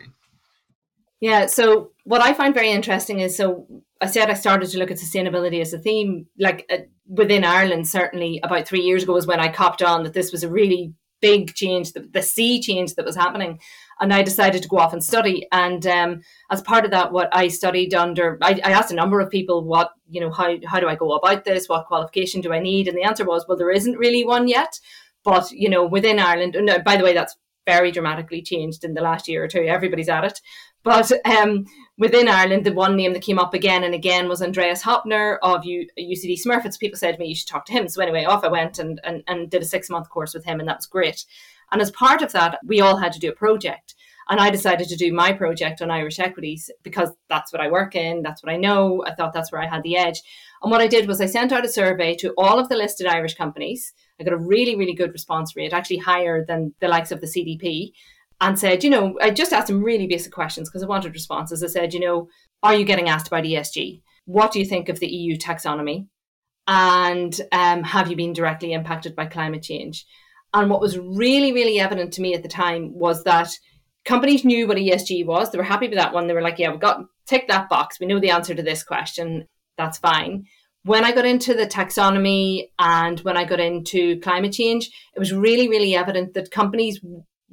Yeah, 1.20 1.46
so 1.46 1.90
what 2.04 2.20
I 2.20 2.34
find 2.34 2.54
very 2.54 2.70
interesting 2.70 3.20
is 3.20 3.36
so 3.36 3.66
I 4.00 4.06
said 4.06 4.30
I 4.30 4.34
started 4.34 4.68
to 4.70 4.78
look 4.78 4.90
at 4.90 4.98
sustainability 4.98 5.60
as 5.60 5.72
a 5.72 5.78
theme, 5.78 6.26
like 6.38 6.66
uh, 6.70 6.84
within 7.14 7.44
Ireland, 7.44 7.88
certainly 7.88 8.40
about 8.42 8.66
three 8.66 8.80
years 8.80 9.02
ago 9.02 9.14
was 9.14 9.26
when 9.26 9.40
I 9.40 9.48
copped 9.48 9.82
on 9.82 10.02
that 10.04 10.12
this 10.12 10.32
was 10.32 10.42
a 10.42 10.50
really 10.50 10.94
big 11.20 11.54
change, 11.54 11.92
the, 11.92 12.00
the 12.00 12.20
sea 12.20 12.60
change 12.60 12.94
that 12.94 13.04
was 13.04 13.16
happening. 13.16 13.58
And 14.00 14.12
I 14.12 14.22
decided 14.22 14.62
to 14.62 14.68
go 14.68 14.78
off 14.78 14.92
and 14.92 15.02
study. 15.02 15.46
And 15.52 15.86
um, 15.86 16.20
as 16.50 16.60
part 16.60 16.84
of 16.84 16.90
that, 16.90 17.12
what 17.12 17.34
I 17.34 17.48
studied 17.48 17.94
under, 17.94 18.38
I, 18.42 18.60
I, 18.62 18.72
asked 18.72 18.92
a 18.92 18.96
number 18.96 19.20
of 19.20 19.30
people, 19.30 19.64
what, 19.64 19.92
you 20.08 20.20
know, 20.20 20.30
how, 20.30 20.56
how 20.66 20.80
do 20.80 20.88
I 20.88 20.96
go 20.96 21.12
about 21.12 21.44
this? 21.44 21.68
What 21.68 21.86
qualification 21.86 22.40
do 22.40 22.52
I 22.52 22.58
need? 22.58 22.88
And 22.88 22.96
the 22.98 23.04
answer 23.04 23.24
was, 23.24 23.46
well, 23.48 23.56
there 23.56 23.70
isn't 23.70 23.96
really 23.96 24.24
one 24.24 24.48
yet. 24.48 24.78
But, 25.22 25.50
you 25.50 25.70
know, 25.70 25.86
within 25.86 26.18
Ireland, 26.18 26.56
and 26.56 26.68
uh, 26.68 26.80
by 26.80 26.96
the 26.96 27.04
way, 27.04 27.14
that's 27.14 27.36
very 27.66 27.90
dramatically 27.90 28.42
changed 28.42 28.84
in 28.84 28.92
the 28.92 29.00
last 29.00 29.26
year 29.26 29.44
or 29.44 29.48
two. 29.48 29.62
Everybody's 29.62 30.10
at 30.10 30.24
it. 30.24 30.40
But 30.82 31.10
um, 31.24 31.64
within 31.98 32.28
Ireland, 32.28 32.64
the 32.64 32.72
one 32.72 32.96
name 32.96 33.12
that 33.12 33.22
came 33.22 33.38
up 33.38 33.54
again 33.54 33.84
and 33.84 33.94
again 33.94 34.28
was 34.28 34.42
Andreas 34.42 34.82
Hoepner 34.82 35.38
of 35.42 35.64
U- 35.64 35.86
UCD 35.98 36.36
Smurfit. 36.44 36.72
So 36.72 36.78
people 36.78 36.98
said 36.98 37.12
to 37.12 37.18
me, 37.18 37.28
you 37.28 37.34
should 37.34 37.48
talk 37.48 37.66
to 37.66 37.72
him. 37.72 37.88
So 37.88 38.02
anyway, 38.02 38.24
off 38.24 38.44
I 38.44 38.48
went 38.48 38.78
and, 38.78 39.00
and, 39.04 39.22
and 39.26 39.50
did 39.50 39.62
a 39.62 39.66
six 39.66 39.88
month 39.90 40.08
course 40.08 40.34
with 40.34 40.44
him, 40.44 40.60
and 40.60 40.68
that 40.68 40.78
was 40.78 40.86
great. 40.86 41.24
And 41.72 41.80
as 41.80 41.90
part 41.90 42.22
of 42.22 42.32
that, 42.32 42.58
we 42.64 42.80
all 42.80 42.96
had 42.96 43.12
to 43.12 43.18
do 43.18 43.30
a 43.30 43.34
project. 43.34 43.94
And 44.28 44.40
I 44.40 44.48
decided 44.48 44.88
to 44.88 44.96
do 44.96 45.12
my 45.12 45.32
project 45.32 45.82
on 45.82 45.90
Irish 45.90 46.18
equities 46.18 46.70
because 46.82 47.10
that's 47.28 47.52
what 47.52 47.60
I 47.60 47.70
work 47.70 47.94
in, 47.94 48.22
that's 48.22 48.42
what 48.42 48.52
I 48.52 48.56
know. 48.56 49.04
I 49.06 49.14
thought 49.14 49.34
that's 49.34 49.52
where 49.52 49.60
I 49.60 49.68
had 49.68 49.82
the 49.82 49.98
edge. 49.98 50.22
And 50.62 50.70
what 50.70 50.80
I 50.80 50.86
did 50.86 51.06
was 51.06 51.20
I 51.20 51.26
sent 51.26 51.52
out 51.52 51.64
a 51.64 51.68
survey 51.68 52.14
to 52.16 52.32
all 52.38 52.58
of 52.58 52.70
the 52.70 52.76
listed 52.76 53.06
Irish 53.06 53.34
companies. 53.34 53.92
I 54.18 54.24
got 54.24 54.32
a 54.32 54.38
really, 54.38 54.76
really 54.76 54.94
good 54.94 55.12
response 55.12 55.54
rate, 55.56 55.74
actually 55.74 55.98
higher 55.98 56.42
than 56.42 56.72
the 56.80 56.88
likes 56.88 57.12
of 57.12 57.20
the 57.20 57.26
CDP 57.26 57.92
and 58.40 58.58
said, 58.58 58.84
you 58.84 58.90
know, 58.90 59.16
I 59.20 59.30
just 59.30 59.52
asked 59.52 59.70
him 59.70 59.82
really 59.82 60.06
basic 60.06 60.32
questions 60.32 60.68
because 60.68 60.82
I 60.82 60.86
wanted 60.86 61.12
responses. 61.12 61.62
I 61.62 61.68
said, 61.68 61.94
you 61.94 62.00
know, 62.00 62.28
are 62.62 62.74
you 62.74 62.84
getting 62.84 63.08
asked 63.08 63.28
about 63.28 63.44
ESG? 63.44 64.02
What 64.26 64.52
do 64.52 64.58
you 64.58 64.64
think 64.64 64.88
of 64.88 65.00
the 65.00 65.06
EU 65.06 65.36
taxonomy? 65.36 66.08
And 66.66 67.38
um, 67.52 67.82
have 67.82 68.08
you 68.08 68.16
been 68.16 68.32
directly 68.32 68.72
impacted 68.72 69.14
by 69.14 69.26
climate 69.26 69.62
change? 69.62 70.06
And 70.54 70.70
what 70.70 70.80
was 70.80 70.98
really, 70.98 71.52
really 71.52 71.80
evident 71.80 72.12
to 72.14 72.22
me 72.22 72.34
at 72.34 72.42
the 72.42 72.48
time 72.48 72.94
was 72.94 73.24
that 73.24 73.50
companies 74.04 74.44
knew 74.44 74.66
what 74.66 74.76
ESG 74.76 75.26
was. 75.26 75.50
They 75.50 75.58
were 75.58 75.64
happy 75.64 75.88
with 75.88 75.98
that 75.98 76.14
one. 76.14 76.26
They 76.26 76.34
were 76.34 76.42
like, 76.42 76.58
yeah, 76.58 76.70
we 76.70 76.78
got 76.78 77.04
tick 77.26 77.48
that 77.48 77.68
box. 77.68 77.98
We 77.98 78.06
know 78.06 78.20
the 78.20 78.30
answer 78.30 78.54
to 78.54 78.62
this 78.62 78.82
question. 78.82 79.46
That's 79.76 79.98
fine. 79.98 80.44
When 80.84 81.04
I 81.04 81.12
got 81.12 81.24
into 81.24 81.54
the 81.54 81.66
taxonomy 81.66 82.68
and 82.78 83.18
when 83.20 83.36
I 83.36 83.44
got 83.44 83.58
into 83.58 84.20
climate 84.20 84.52
change, 84.52 84.90
it 85.14 85.18
was 85.18 85.32
really, 85.32 85.68
really 85.68 85.94
evident 85.94 86.34
that 86.34 86.50
companies 86.50 87.00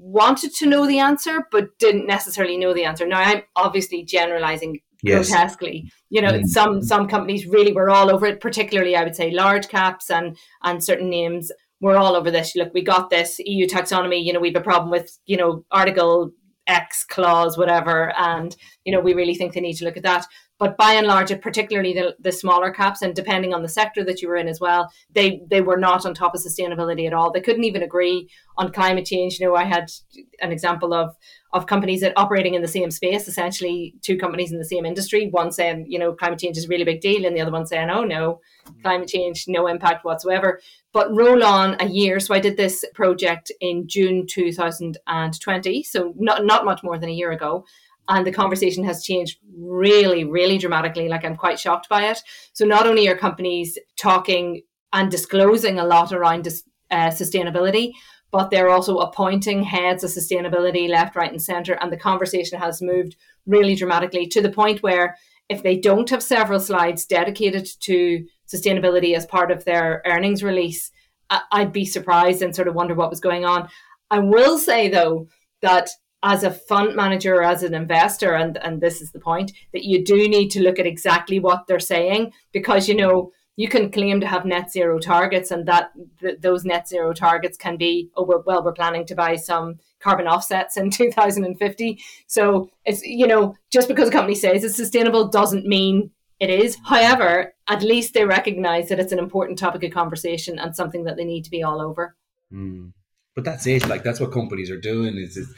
wanted 0.01 0.51
to 0.55 0.65
know 0.65 0.87
the 0.87 0.97
answer 0.97 1.47
but 1.51 1.77
didn't 1.77 2.07
necessarily 2.07 2.57
know 2.57 2.73
the 2.73 2.83
answer. 2.83 3.05
Now 3.05 3.19
I'm 3.19 3.43
obviously 3.55 4.03
generalizing 4.03 4.79
yes. 5.03 5.29
grotesquely. 5.29 5.91
You 6.09 6.21
know, 6.21 6.31
mm. 6.31 6.45
some 6.47 6.81
some 6.81 7.07
companies 7.07 7.45
really 7.45 7.71
were 7.71 7.89
all 7.89 8.09
over 8.09 8.25
it, 8.25 8.41
particularly 8.41 8.95
I 8.95 9.03
would 9.03 9.15
say 9.15 9.29
large 9.29 9.67
caps 9.67 10.09
and 10.09 10.35
and 10.63 10.83
certain 10.83 11.09
names 11.09 11.51
were 11.81 11.97
all 11.97 12.15
over 12.15 12.31
this. 12.31 12.55
Look, 12.55 12.73
we 12.73 12.81
got 12.83 13.09
this 13.09 13.39
EU 13.39 13.67
taxonomy, 13.67 14.23
you 14.23 14.33
know, 14.33 14.39
we 14.39 14.49
have 14.49 14.61
a 14.61 14.63
problem 14.63 14.91
with, 14.91 15.17
you 15.25 15.37
know, 15.37 15.65
article 15.71 16.31
X 16.67 17.03
clause, 17.03 17.57
whatever, 17.57 18.13
and 18.17 18.55
you 18.85 18.91
know, 18.91 18.99
we 18.99 19.13
really 19.13 19.35
think 19.35 19.53
they 19.53 19.61
need 19.61 19.75
to 19.77 19.85
look 19.85 19.97
at 19.97 20.03
that. 20.03 20.25
But 20.61 20.77
by 20.77 20.93
and 20.93 21.07
large, 21.07 21.31
particularly 21.41 21.91
the, 21.91 22.15
the 22.19 22.31
smaller 22.31 22.69
caps, 22.69 23.01
and 23.01 23.15
depending 23.15 23.51
on 23.51 23.63
the 23.63 23.67
sector 23.67 24.03
that 24.03 24.21
you 24.21 24.27
were 24.27 24.35
in 24.35 24.47
as 24.47 24.59
well, 24.59 24.93
they 25.11 25.41
they 25.49 25.59
were 25.59 25.75
not 25.75 26.05
on 26.05 26.13
top 26.13 26.35
of 26.35 26.41
sustainability 26.41 27.07
at 27.07 27.13
all. 27.13 27.31
They 27.31 27.41
couldn't 27.41 27.63
even 27.63 27.81
agree 27.81 28.29
on 28.59 28.71
climate 28.71 29.07
change. 29.07 29.39
You 29.39 29.47
know, 29.47 29.55
I 29.55 29.63
had 29.63 29.91
an 30.39 30.51
example 30.51 30.93
of 30.93 31.15
of 31.51 31.65
companies 31.65 32.01
that 32.01 32.13
operating 32.15 32.53
in 32.53 32.61
the 32.61 32.67
same 32.67 32.91
space, 32.91 33.27
essentially 33.27 33.95
two 34.03 34.19
companies 34.19 34.51
in 34.51 34.59
the 34.59 34.63
same 34.63 34.85
industry, 34.85 35.29
one 35.31 35.51
saying, 35.51 35.87
you 35.89 35.97
know, 35.97 36.13
climate 36.13 36.37
change 36.37 36.57
is 36.57 36.65
a 36.65 36.67
really 36.67 36.83
big 36.83 37.01
deal, 37.01 37.25
and 37.25 37.35
the 37.35 37.41
other 37.41 37.51
one 37.51 37.65
saying, 37.65 37.89
oh 37.89 38.03
no, 38.03 38.39
climate 38.83 39.07
change, 39.07 39.45
no 39.47 39.65
impact 39.65 40.05
whatsoever. 40.05 40.61
But 40.93 41.11
roll 41.11 41.43
on 41.43 41.75
a 41.79 41.87
year. 41.87 42.19
So 42.19 42.35
I 42.35 42.39
did 42.39 42.55
this 42.55 42.85
project 42.93 43.51
in 43.61 43.87
June 43.87 44.27
2020, 44.27 45.83
so 45.83 46.13
not, 46.17 46.45
not 46.45 46.65
much 46.65 46.83
more 46.83 46.99
than 46.99 47.09
a 47.09 47.13
year 47.13 47.31
ago 47.31 47.65
and 48.11 48.27
the 48.27 48.31
conversation 48.31 48.83
has 48.83 49.03
changed 49.03 49.39
really, 49.57 50.25
really 50.25 50.57
dramatically. 50.57 51.07
Like 51.07 51.23
I'm 51.23 51.37
quite 51.37 51.59
shocked 51.59 51.87
by 51.87 52.09
it. 52.09 52.19
So 52.51 52.65
not 52.65 52.85
only 52.85 53.07
are 53.07 53.15
companies 53.15 53.77
talking 53.97 54.63
and 54.91 55.09
disclosing 55.09 55.79
a 55.79 55.85
lot 55.85 56.11
around 56.11 56.43
dis- 56.43 56.63
uh, 56.91 57.07
sustainability, 57.07 57.93
but 58.29 58.49
they're 58.49 58.69
also 58.69 58.97
appointing 58.97 59.63
heads 59.63 60.03
of 60.03 60.11
sustainability 60.11 60.89
left, 60.89 61.15
right, 61.15 61.31
and 61.31 61.41
centre. 61.41 61.77
And 61.81 61.91
the 61.91 61.97
conversation 61.97 62.59
has 62.59 62.81
moved 62.81 63.15
really 63.45 63.75
dramatically 63.75 64.27
to 64.27 64.41
the 64.41 64.51
point 64.51 64.83
where 64.83 65.15
if 65.47 65.63
they 65.63 65.77
don't 65.77 66.09
have 66.09 66.21
several 66.21 66.59
slides 66.59 67.05
dedicated 67.05 67.69
to 67.81 68.25
sustainability 68.53 69.15
as 69.15 69.25
part 69.25 69.51
of 69.51 69.63
their 69.63 70.01
earnings 70.05 70.43
release, 70.43 70.91
I'd 71.29 71.71
be 71.71 71.85
surprised 71.85 72.41
and 72.41 72.53
sort 72.53 72.67
of 72.67 72.75
wonder 72.75 72.93
what 72.93 73.09
was 73.09 73.21
going 73.21 73.45
on. 73.45 73.69
I 74.09 74.19
will 74.19 74.57
say 74.57 74.89
though 74.89 75.27
that 75.61 75.89
as 76.23 76.43
a 76.43 76.51
fund 76.51 76.95
manager 76.95 77.35
or 77.35 77.43
as 77.43 77.63
an 77.63 77.73
investor, 77.73 78.33
and, 78.33 78.57
and 78.57 78.81
this 78.81 79.01
is 79.01 79.11
the 79.11 79.19
point, 79.19 79.51
that 79.73 79.83
you 79.83 80.03
do 80.03 80.27
need 80.27 80.49
to 80.49 80.61
look 80.61 80.79
at 80.79 80.85
exactly 80.85 81.39
what 81.39 81.65
they're 81.67 81.79
saying 81.79 82.31
because, 82.51 82.87
you 82.87 82.95
know, 82.95 83.31
you 83.57 83.67
can 83.67 83.91
claim 83.91 84.19
to 84.21 84.27
have 84.27 84.45
net 84.45 84.71
zero 84.71 84.97
targets 84.97 85.51
and 85.51 85.67
that 85.67 85.91
th- 86.19 86.39
those 86.39 86.63
net 86.63 86.87
zero 86.87 87.13
targets 87.13 87.57
can 87.57 87.75
be, 87.75 88.09
oh, 88.15 88.23
we're, 88.23 88.41
well, 88.41 88.63
we're 88.63 88.71
planning 88.71 89.05
to 89.05 89.15
buy 89.15 89.35
some 89.35 89.77
carbon 89.99 90.27
offsets 90.27 90.77
in 90.77 90.89
2050. 90.91 91.99
So 92.27 92.69
it's, 92.85 93.01
you 93.03 93.27
know, 93.27 93.55
just 93.71 93.87
because 93.87 94.09
a 94.09 94.11
company 94.11 94.35
says 94.35 94.63
it's 94.63 94.75
sustainable 94.75 95.27
doesn't 95.27 95.65
mean 95.65 96.11
it 96.39 96.49
is. 96.49 96.77
However, 96.85 97.53
at 97.67 97.83
least 97.83 98.13
they 98.13 98.25
recognize 98.25 98.89
that 98.89 98.99
it's 98.99 99.11
an 99.11 99.19
important 99.19 99.59
topic 99.59 99.83
of 99.83 99.91
conversation 99.91 100.57
and 100.57 100.75
something 100.75 101.03
that 101.03 101.17
they 101.17 101.25
need 101.25 101.43
to 101.43 101.51
be 101.51 101.61
all 101.61 101.81
over. 101.81 102.15
Mm. 102.51 102.93
But 103.35 103.45
that's 103.45 103.67
it. 103.67 103.87
Like 103.87 104.03
that's 104.03 104.19
what 104.19 104.31
companies 104.31 104.71
are 104.71 104.79
doing. 104.79 105.17
Is 105.17 105.37
is, 105.37 105.53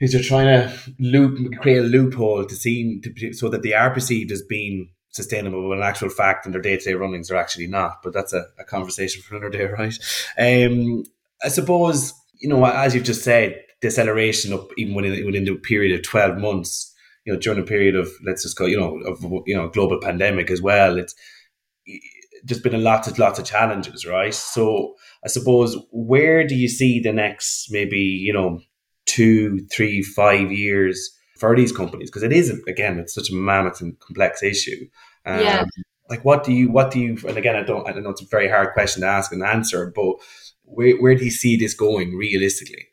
is 0.00 0.12
you're 0.12 0.22
trying 0.22 0.46
to 0.46 0.94
loop 0.98 1.38
create 1.60 1.78
a 1.78 1.82
loophole 1.82 2.44
to 2.44 2.54
see 2.54 3.00
to, 3.00 3.32
so 3.32 3.48
that 3.48 3.62
they 3.62 3.72
are 3.72 3.90
perceived 3.90 4.32
as 4.32 4.42
being 4.42 4.90
sustainable 5.10 5.68
when 5.68 5.78
in 5.78 5.84
actual 5.84 6.08
fact 6.08 6.44
in 6.44 6.52
their 6.52 6.60
day 6.60 6.76
to 6.76 6.84
day 6.84 6.94
runnings 6.94 7.30
are 7.30 7.36
actually 7.36 7.66
not. 7.66 8.02
But 8.02 8.12
that's 8.12 8.32
a, 8.32 8.46
a 8.58 8.64
conversation 8.64 9.22
for 9.22 9.36
another 9.36 9.50
day, 9.50 9.64
right? 9.78 9.96
Um, 10.38 11.04
I 11.42 11.48
suppose 11.48 12.12
you 12.40 12.48
know 12.48 12.64
as 12.64 12.94
you've 12.94 13.04
just 13.04 13.24
said, 13.24 13.60
deceleration 13.80 14.52
up 14.52 14.68
even 14.76 14.94
within 14.94 15.24
within 15.24 15.44
the 15.44 15.54
period 15.56 15.94
of 15.94 16.04
twelve 16.04 16.38
months. 16.38 16.90
You 17.24 17.32
know, 17.32 17.38
during 17.38 17.58
a 17.58 17.62
period 17.62 17.96
of 17.96 18.10
let's 18.26 18.42
just 18.42 18.58
go, 18.58 18.66
you 18.66 18.78
know, 18.78 18.98
of 19.06 19.22
you 19.46 19.56
know, 19.56 19.70
global 19.70 19.98
pandemic 19.98 20.50
as 20.50 20.60
well. 20.60 20.98
It's 20.98 21.14
just 22.44 22.62
been 22.62 22.74
a 22.74 22.78
lot 22.78 23.06
of 23.08 23.18
lots 23.18 23.38
of 23.38 23.46
challenges, 23.46 24.04
right? 24.06 24.34
So 24.34 24.94
I 25.24 25.28
suppose 25.28 25.76
where 25.90 26.46
do 26.46 26.54
you 26.54 26.68
see 26.68 27.00
the 27.00 27.12
next 27.12 27.68
maybe 27.70 27.98
you 27.98 28.32
know 28.32 28.60
two, 29.06 29.66
three, 29.72 30.02
five 30.02 30.52
years 30.52 31.10
for 31.38 31.54
these 31.56 31.72
companies? 31.72 32.10
Because 32.10 32.22
it 32.22 32.32
is 32.32 32.50
again, 32.66 32.98
it's 32.98 33.14
such 33.14 33.30
a 33.30 33.34
mammoth 33.34 33.80
and 33.80 33.98
complex 34.00 34.42
issue. 34.42 34.86
Um, 35.26 35.40
yeah. 35.40 35.64
Like 36.08 36.24
what 36.24 36.44
do 36.44 36.52
you 36.52 36.70
what 36.70 36.90
do 36.90 37.00
you 37.00 37.18
and 37.26 37.38
again 37.38 37.56
I 37.56 37.62
don't 37.62 37.88
I 37.88 37.92
don't 37.92 38.02
know 38.02 38.10
it's 38.10 38.22
a 38.22 38.26
very 38.26 38.48
hard 38.48 38.74
question 38.74 39.02
to 39.02 39.08
ask 39.08 39.32
and 39.32 39.42
answer, 39.42 39.92
but 39.94 40.16
where 40.62 40.96
where 40.96 41.14
do 41.14 41.24
you 41.24 41.30
see 41.30 41.56
this 41.56 41.74
going 41.74 42.14
realistically? 42.14 42.88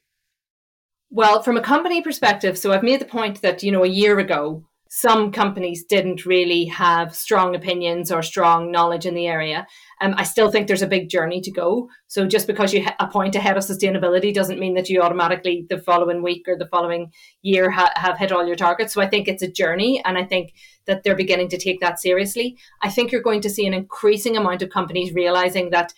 Well, 1.09 1.43
from 1.43 1.57
a 1.57 1.61
company 1.61 2.01
perspective, 2.01 2.57
so 2.57 2.71
I've 2.71 2.83
made 2.83 3.01
the 3.01 3.05
point 3.05 3.41
that 3.41 3.63
you 3.63 3.71
know 3.71 3.83
a 3.83 3.87
year 3.87 4.17
ago 4.17 4.65
some 4.93 5.31
companies 5.31 5.85
didn't 5.85 6.25
really 6.25 6.65
have 6.65 7.15
strong 7.15 7.55
opinions 7.55 8.11
or 8.11 8.21
strong 8.21 8.69
knowledge 8.73 9.05
in 9.05 9.15
the 9.15 9.25
area. 9.25 9.65
Um, 10.01 10.13
I 10.17 10.23
still 10.23 10.51
think 10.51 10.67
there's 10.67 10.81
a 10.81 10.87
big 10.87 11.07
journey 11.07 11.39
to 11.39 11.49
go. 11.49 11.87
So 12.07 12.27
just 12.27 12.45
because 12.45 12.73
you 12.73 12.85
appoint 12.99 13.35
a 13.35 13.39
head 13.39 13.55
of 13.55 13.63
sustainability 13.63 14.33
doesn't 14.33 14.59
mean 14.59 14.73
that 14.73 14.89
you 14.89 15.01
automatically 15.01 15.65
the 15.69 15.77
following 15.77 16.21
week 16.21 16.45
or 16.45 16.57
the 16.57 16.67
following 16.67 17.13
year 17.41 17.71
ha- 17.71 17.93
have 17.95 18.17
hit 18.17 18.33
all 18.33 18.45
your 18.45 18.57
targets. 18.57 18.93
So 18.93 19.01
I 19.01 19.07
think 19.07 19.29
it's 19.29 19.41
a 19.41 19.49
journey, 19.49 20.03
and 20.03 20.17
I 20.17 20.25
think 20.25 20.55
that 20.87 21.03
they're 21.03 21.15
beginning 21.15 21.47
to 21.49 21.57
take 21.57 21.79
that 21.79 22.01
seriously. 22.01 22.57
I 22.81 22.89
think 22.89 23.13
you're 23.13 23.21
going 23.21 23.41
to 23.41 23.49
see 23.49 23.65
an 23.65 23.73
increasing 23.73 24.35
amount 24.35 24.61
of 24.61 24.71
companies 24.71 25.13
realizing 25.13 25.69
that 25.69 25.93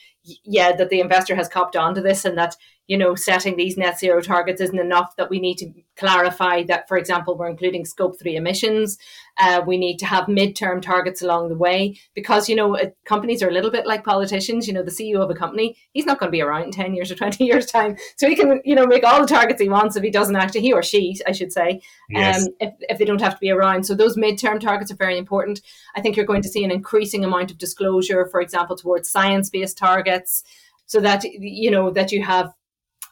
yeah, 0.46 0.74
that 0.76 0.90
the 0.90 1.02
investor 1.02 1.36
has 1.36 1.50
copped 1.50 1.76
on 1.76 1.96
to 1.96 2.02
this 2.02 2.26
and 2.26 2.38
that 2.38 2.56
you 2.88 2.98
know, 2.98 3.16
setting 3.16 3.56
these 3.56 3.78
net 3.78 3.98
zero 3.98 4.22
targets 4.22 4.60
isn't 4.60 4.80
enough, 4.80 5.16
that 5.16 5.30
we 5.30 5.40
need 5.40 5.58
to 5.58 5.72
clarify 5.96 6.64
that, 6.64 6.88
for 6.88 6.98
example, 6.98 7.38
we're 7.38 7.48
including 7.48 7.86
scope 7.86 8.20
three 8.20 8.36
emissions. 8.36 8.98
Uh, 9.38 9.62
we 9.66 9.78
need 9.78 9.98
to 9.98 10.06
have 10.06 10.26
midterm 10.26 10.82
targets 10.82 11.22
along 11.22 11.48
the 11.48 11.56
way 11.56 11.98
because, 12.14 12.50
you 12.50 12.56
know, 12.56 12.78
companies 13.06 13.42
are 13.42 13.48
a 13.48 13.54
little 13.54 13.72
bit 13.72 13.88
like 13.88 14.04
politicians. 14.04 14.68
You 14.68 14.74
know, 14.74 14.84
the 14.84 14.92
CEO 14.92 15.22
of 15.22 15.30
a 15.30 15.34
company, 15.34 15.78
he's 15.94 16.06
not 16.06 16.20
going 16.20 16.28
to 16.28 16.32
be 16.32 16.42
around 16.42 16.64
in 16.64 16.72
10 16.72 16.94
years 16.94 17.10
or 17.10 17.16
20 17.16 17.44
years' 17.46 17.68
time. 17.68 17.96
So 18.18 18.28
he 18.28 18.36
can, 18.36 18.62
you 18.66 18.76
know, 18.76 18.86
make 18.86 19.06
all 19.06 19.22
the 19.22 19.28
targets 19.28 19.62
he 19.62 19.70
wants 19.70 19.96
if 19.96 20.04
he 20.04 20.12
doesn't 20.12 20.36
actually, 20.36 20.62
he 20.62 20.74
or 20.74 20.84
she, 20.84 21.18
I 21.26 21.32
should 21.32 21.54
say, 21.54 21.82
yes. 22.10 22.44
um, 22.44 22.54
if, 22.60 22.74
if 22.82 22.98
they 22.98 23.06
don't 23.06 23.22
have 23.22 23.36
to 23.36 23.40
be 23.40 23.52
around. 23.52 23.86
So 23.86 23.96
those 23.96 24.18
midterm 24.18 24.60
targets 24.60 24.92
are 24.92 24.98
very 24.98 25.18
important. 25.18 25.62
I 25.96 26.02
think 26.02 26.18
you're 26.18 26.26
going 26.26 26.42
to 26.42 26.50
see 26.50 26.64
an 26.66 26.72
increasing 26.72 27.24
amount 27.24 27.52
of 27.52 27.58
disclosure, 27.58 28.26
for 28.26 28.42
example, 28.42 28.76
towards 28.76 29.10
science 29.10 29.50
based 29.50 29.78
targets 29.78 30.44
so 30.86 31.00
that 31.00 31.24
you 31.24 31.72
know 31.72 31.90
that 31.90 32.12
you 32.12 32.22
have 32.24 32.54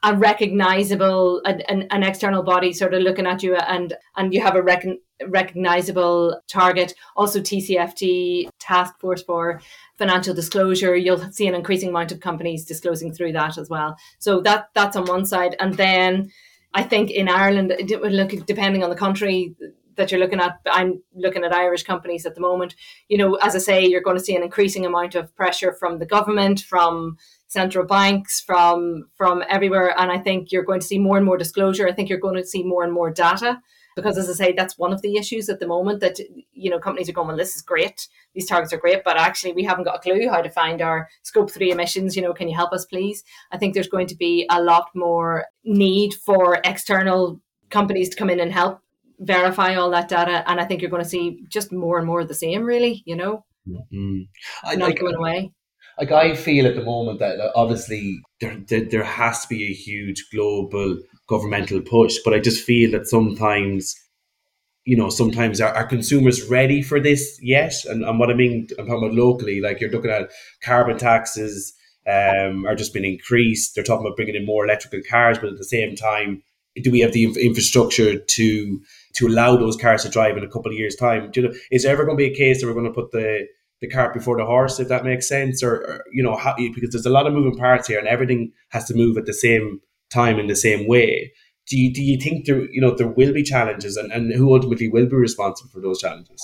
a 0.03 0.15
recognizable 0.15 1.41
an, 1.45 1.83
an, 1.91 2.03
external 2.03 2.41
body 2.41 2.73
sort 2.73 2.93
of 2.93 3.03
looking 3.03 3.27
at 3.27 3.43
you 3.43 3.55
and 3.55 3.93
and 4.15 4.33
you 4.33 4.41
have 4.41 4.55
a 4.55 4.61
recon, 4.61 4.97
recognizable 5.27 6.41
target. 6.47 6.93
Also 7.15 7.39
TCFD 7.39 8.49
task 8.59 8.99
force 8.99 9.21
for 9.21 9.61
financial 9.97 10.33
disclosure. 10.33 10.95
You'll 10.95 11.31
see 11.31 11.47
an 11.47 11.53
increasing 11.53 11.89
amount 11.89 12.11
of 12.11 12.19
companies 12.19 12.65
disclosing 12.65 13.13
through 13.13 13.33
that 13.33 13.57
as 13.57 13.69
well. 13.69 13.95
So 14.17 14.41
that 14.41 14.69
that's 14.73 14.95
on 14.95 15.05
one 15.05 15.25
side. 15.25 15.55
And 15.59 15.75
then 15.75 16.31
i 16.73 16.83
think 16.83 17.11
in 17.11 17.27
ireland 17.27 17.71
it 17.71 18.01
would 18.01 18.11
look 18.11 18.31
depending 18.45 18.83
on 18.83 18.89
the 18.89 18.95
country 18.95 19.55
that 19.95 20.11
you're 20.11 20.19
looking 20.19 20.39
at 20.39 20.59
i'm 20.71 21.01
looking 21.13 21.43
at 21.43 21.53
irish 21.53 21.83
companies 21.83 22.25
at 22.25 22.35
the 22.35 22.41
moment 22.41 22.75
you 23.07 23.17
know 23.17 23.35
as 23.35 23.55
i 23.55 23.59
say 23.59 23.85
you're 23.85 24.01
going 24.01 24.17
to 24.17 24.23
see 24.23 24.35
an 24.35 24.43
increasing 24.43 24.85
amount 24.85 25.15
of 25.15 25.33
pressure 25.35 25.73
from 25.73 25.99
the 25.99 26.05
government 26.05 26.61
from 26.61 27.17
central 27.51 27.85
banks, 27.85 28.39
from 28.39 29.09
from 29.15 29.43
everywhere. 29.49 29.93
And 29.99 30.09
I 30.09 30.17
think 30.17 30.51
you're 30.51 30.63
going 30.63 30.79
to 30.79 30.87
see 30.87 30.99
more 30.99 31.17
and 31.17 31.25
more 31.25 31.37
disclosure. 31.37 31.87
I 31.87 31.91
think 31.91 32.09
you're 32.09 32.25
going 32.27 32.41
to 32.41 32.45
see 32.45 32.63
more 32.63 32.83
and 32.83 32.93
more 32.93 33.11
data 33.11 33.61
because 33.93 34.17
as 34.17 34.29
I 34.29 34.33
say, 34.33 34.53
that's 34.53 34.77
one 34.77 34.93
of 34.93 35.01
the 35.01 35.17
issues 35.17 35.49
at 35.49 35.59
the 35.59 35.67
moment 35.67 35.99
that 35.99 36.17
you 36.53 36.69
know 36.69 36.79
companies 36.79 37.09
are 37.09 37.13
going, 37.13 37.27
well, 37.27 37.35
this 37.35 37.57
is 37.57 37.61
great, 37.61 38.07
these 38.33 38.47
targets 38.47 38.71
are 38.71 38.77
great, 38.77 39.03
but 39.03 39.17
actually 39.17 39.51
we 39.51 39.65
haven't 39.65 39.83
got 39.83 39.97
a 39.97 39.99
clue 39.99 40.29
how 40.29 40.41
to 40.41 40.49
find 40.49 40.81
our 40.81 41.09
scope 41.23 41.51
three 41.51 41.71
emissions. 41.71 42.15
You 42.15 42.21
know, 42.21 42.33
can 42.33 42.47
you 42.47 42.55
help 42.55 42.71
us, 42.71 42.85
please? 42.85 43.23
I 43.51 43.57
think 43.57 43.73
there's 43.73 43.89
going 43.89 44.07
to 44.07 44.15
be 44.15 44.47
a 44.49 44.61
lot 44.61 44.87
more 44.95 45.45
need 45.65 46.13
for 46.13 46.61
external 46.63 47.41
companies 47.69 48.09
to 48.09 48.15
come 48.15 48.29
in 48.29 48.39
and 48.39 48.53
help 48.53 48.79
verify 49.19 49.75
all 49.75 49.91
that 49.91 50.07
data, 50.07 50.49
and 50.49 50.61
I 50.61 50.65
think 50.65 50.81
you're 50.81 50.89
going 50.89 51.03
to 51.03 51.09
see 51.09 51.43
just 51.49 51.73
more 51.73 51.97
and 51.97 52.07
more 52.07 52.21
of 52.21 52.29
the 52.29 52.33
same. 52.45 52.63
Really, 52.63 53.03
you 53.05 53.17
know, 53.17 53.43
mm-hmm. 53.67 54.21
not 54.79 54.89
like, 54.89 54.99
going 55.01 55.15
away 55.15 55.51
like 55.97 56.11
I 56.11 56.35
feel 56.35 56.65
at 56.67 56.75
the 56.75 56.83
moment 56.83 57.19
that 57.19 57.39
obviously 57.55 58.21
there, 58.39 58.57
there, 58.67 58.85
there 58.85 59.03
has 59.03 59.41
to 59.41 59.47
be 59.47 59.63
a 59.63 59.73
huge 59.73 60.27
global 60.31 60.99
governmental 61.27 61.81
push, 61.81 62.17
but 62.23 62.33
I 62.33 62.39
just 62.39 62.63
feel 62.63 62.91
that 62.91 63.07
sometimes 63.07 63.95
you 64.83 64.97
know, 64.97 65.09
sometimes 65.09 65.61
are, 65.61 65.73
are, 65.73 65.85
consumers 65.85 66.49
ready 66.49 66.81
for 66.81 66.99
this 66.99 67.37
yet? 67.41 67.73
And, 67.85 68.03
and 68.03 68.19
what 68.19 68.31
I 68.31 68.33
mean, 68.33 68.67
I'm 68.79 68.87
talking 68.87 69.03
about 69.03 69.13
locally, 69.13 69.61
like 69.61 69.79
you're 69.79 69.91
looking 69.91 70.09
at 70.09 70.31
carbon 70.63 70.97
taxes 70.97 71.73
um, 72.07 72.65
are 72.65 72.75
just 72.75 72.93
been 72.93 73.05
increased. 73.05 73.75
They're 73.75 73.83
talking 73.83 74.05
about 74.05 74.15
bringing 74.15 74.35
in 74.35 74.45
more 74.45 74.65
electrical 74.65 75.01
cars, 75.07 75.37
but 75.37 75.49
at 75.49 75.57
the 75.57 75.63
same 75.63 75.95
time, 75.95 76.41
do 76.81 76.91
we 76.91 77.01
have 77.01 77.13
the 77.13 77.25
infrastructure 77.25 78.17
to 78.17 78.81
to 79.15 79.27
allow 79.27 79.57
those 79.57 79.75
cars 79.75 80.03
to 80.03 80.09
drive 80.09 80.37
in 80.37 80.43
a 80.43 80.49
couple 80.49 80.71
of 80.71 80.77
years' 80.77 80.95
time? 80.95 81.29
Do 81.31 81.41
you 81.41 81.47
know, 81.47 81.53
is 81.69 81.83
there 81.83 81.91
ever 81.91 82.05
going 82.05 82.17
to 82.17 82.23
be 82.23 82.31
a 82.31 82.35
case 82.35 82.61
that 82.61 82.67
we're 82.67 82.73
going 82.73 82.85
to 82.85 82.93
put 82.93 83.11
the 83.11 83.45
the 83.81 83.89
cart 83.89 84.13
before 84.13 84.37
the 84.37 84.45
horse, 84.45 84.79
if 84.79 84.87
that 84.87 85.03
makes 85.03 85.27
sense, 85.27 85.63
or, 85.63 85.75
or 85.75 86.03
you 86.11 86.23
know, 86.23 86.35
how, 86.35 86.55
because 86.55 86.91
there's 86.91 87.05
a 87.05 87.09
lot 87.09 87.27
of 87.27 87.33
moving 87.33 87.57
parts 87.57 87.87
here, 87.87 87.99
and 87.99 88.07
everything 88.07 88.51
has 88.69 88.85
to 88.85 88.93
move 88.93 89.17
at 89.17 89.25
the 89.25 89.33
same 89.33 89.81
time 90.11 90.39
in 90.39 90.47
the 90.47 90.55
same 90.55 90.87
way. 90.87 91.33
Do 91.67 91.77
you, 91.77 91.93
do 91.93 92.01
you 92.01 92.19
think 92.19 92.45
there 92.45 92.61
you 92.71 92.81
know 92.81 92.95
there 92.95 93.07
will 93.07 93.33
be 93.33 93.43
challenges, 93.43 93.97
and, 93.97 94.11
and 94.11 94.33
who 94.33 94.53
ultimately 94.53 94.87
will 94.87 95.07
be 95.07 95.15
responsible 95.15 95.71
for 95.71 95.81
those 95.81 95.99
challenges? 95.99 96.39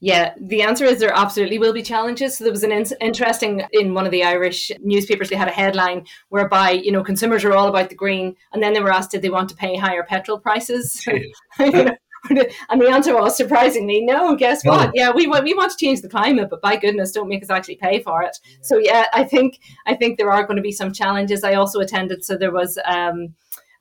Yeah, 0.00 0.34
the 0.40 0.62
answer 0.62 0.84
is 0.84 0.98
there 0.98 1.14
absolutely 1.14 1.60
will 1.60 1.72
be 1.72 1.82
challenges. 1.82 2.36
So 2.36 2.42
there 2.42 2.52
was 2.52 2.64
an 2.64 2.72
in- 2.72 2.86
interesting 3.00 3.62
in 3.70 3.94
one 3.94 4.04
of 4.04 4.10
the 4.10 4.24
Irish 4.24 4.72
newspapers. 4.80 5.30
They 5.30 5.36
had 5.36 5.46
a 5.46 5.52
headline 5.52 6.06
whereby 6.28 6.72
you 6.72 6.90
know 6.90 7.04
consumers 7.04 7.44
are 7.44 7.52
all 7.52 7.68
about 7.68 7.90
the 7.90 7.94
green, 7.94 8.34
and 8.52 8.62
then 8.62 8.72
they 8.72 8.80
were 8.80 8.92
asked 8.92 9.10
did 9.10 9.22
they 9.22 9.30
want 9.30 9.50
to 9.50 9.54
pay 9.54 9.76
higher 9.76 10.02
petrol 10.02 10.40
prices. 10.40 11.04
you 11.06 11.70
know, 11.70 11.96
and 12.30 12.80
the 12.80 12.88
answer 12.88 13.14
was 13.14 13.36
surprisingly 13.36 14.00
no. 14.00 14.36
Guess 14.36 14.64
what? 14.64 14.90
Yeah, 14.94 15.10
we 15.10 15.26
want 15.26 15.44
we 15.44 15.54
want 15.54 15.72
to 15.72 15.76
change 15.76 16.02
the 16.02 16.08
climate, 16.08 16.48
but 16.50 16.62
by 16.62 16.76
goodness, 16.76 17.12
don't 17.12 17.28
make 17.28 17.42
us 17.42 17.50
actually 17.50 17.76
pay 17.76 18.00
for 18.00 18.22
it. 18.22 18.38
So 18.60 18.78
yeah, 18.78 19.06
I 19.12 19.24
think 19.24 19.58
I 19.86 19.94
think 19.94 20.18
there 20.18 20.30
are 20.30 20.46
going 20.46 20.56
to 20.56 20.62
be 20.62 20.72
some 20.72 20.92
challenges. 20.92 21.44
I 21.44 21.54
also 21.54 21.80
attended, 21.80 22.24
so 22.24 22.36
there 22.36 22.52
was. 22.52 22.78
Um, 22.84 23.34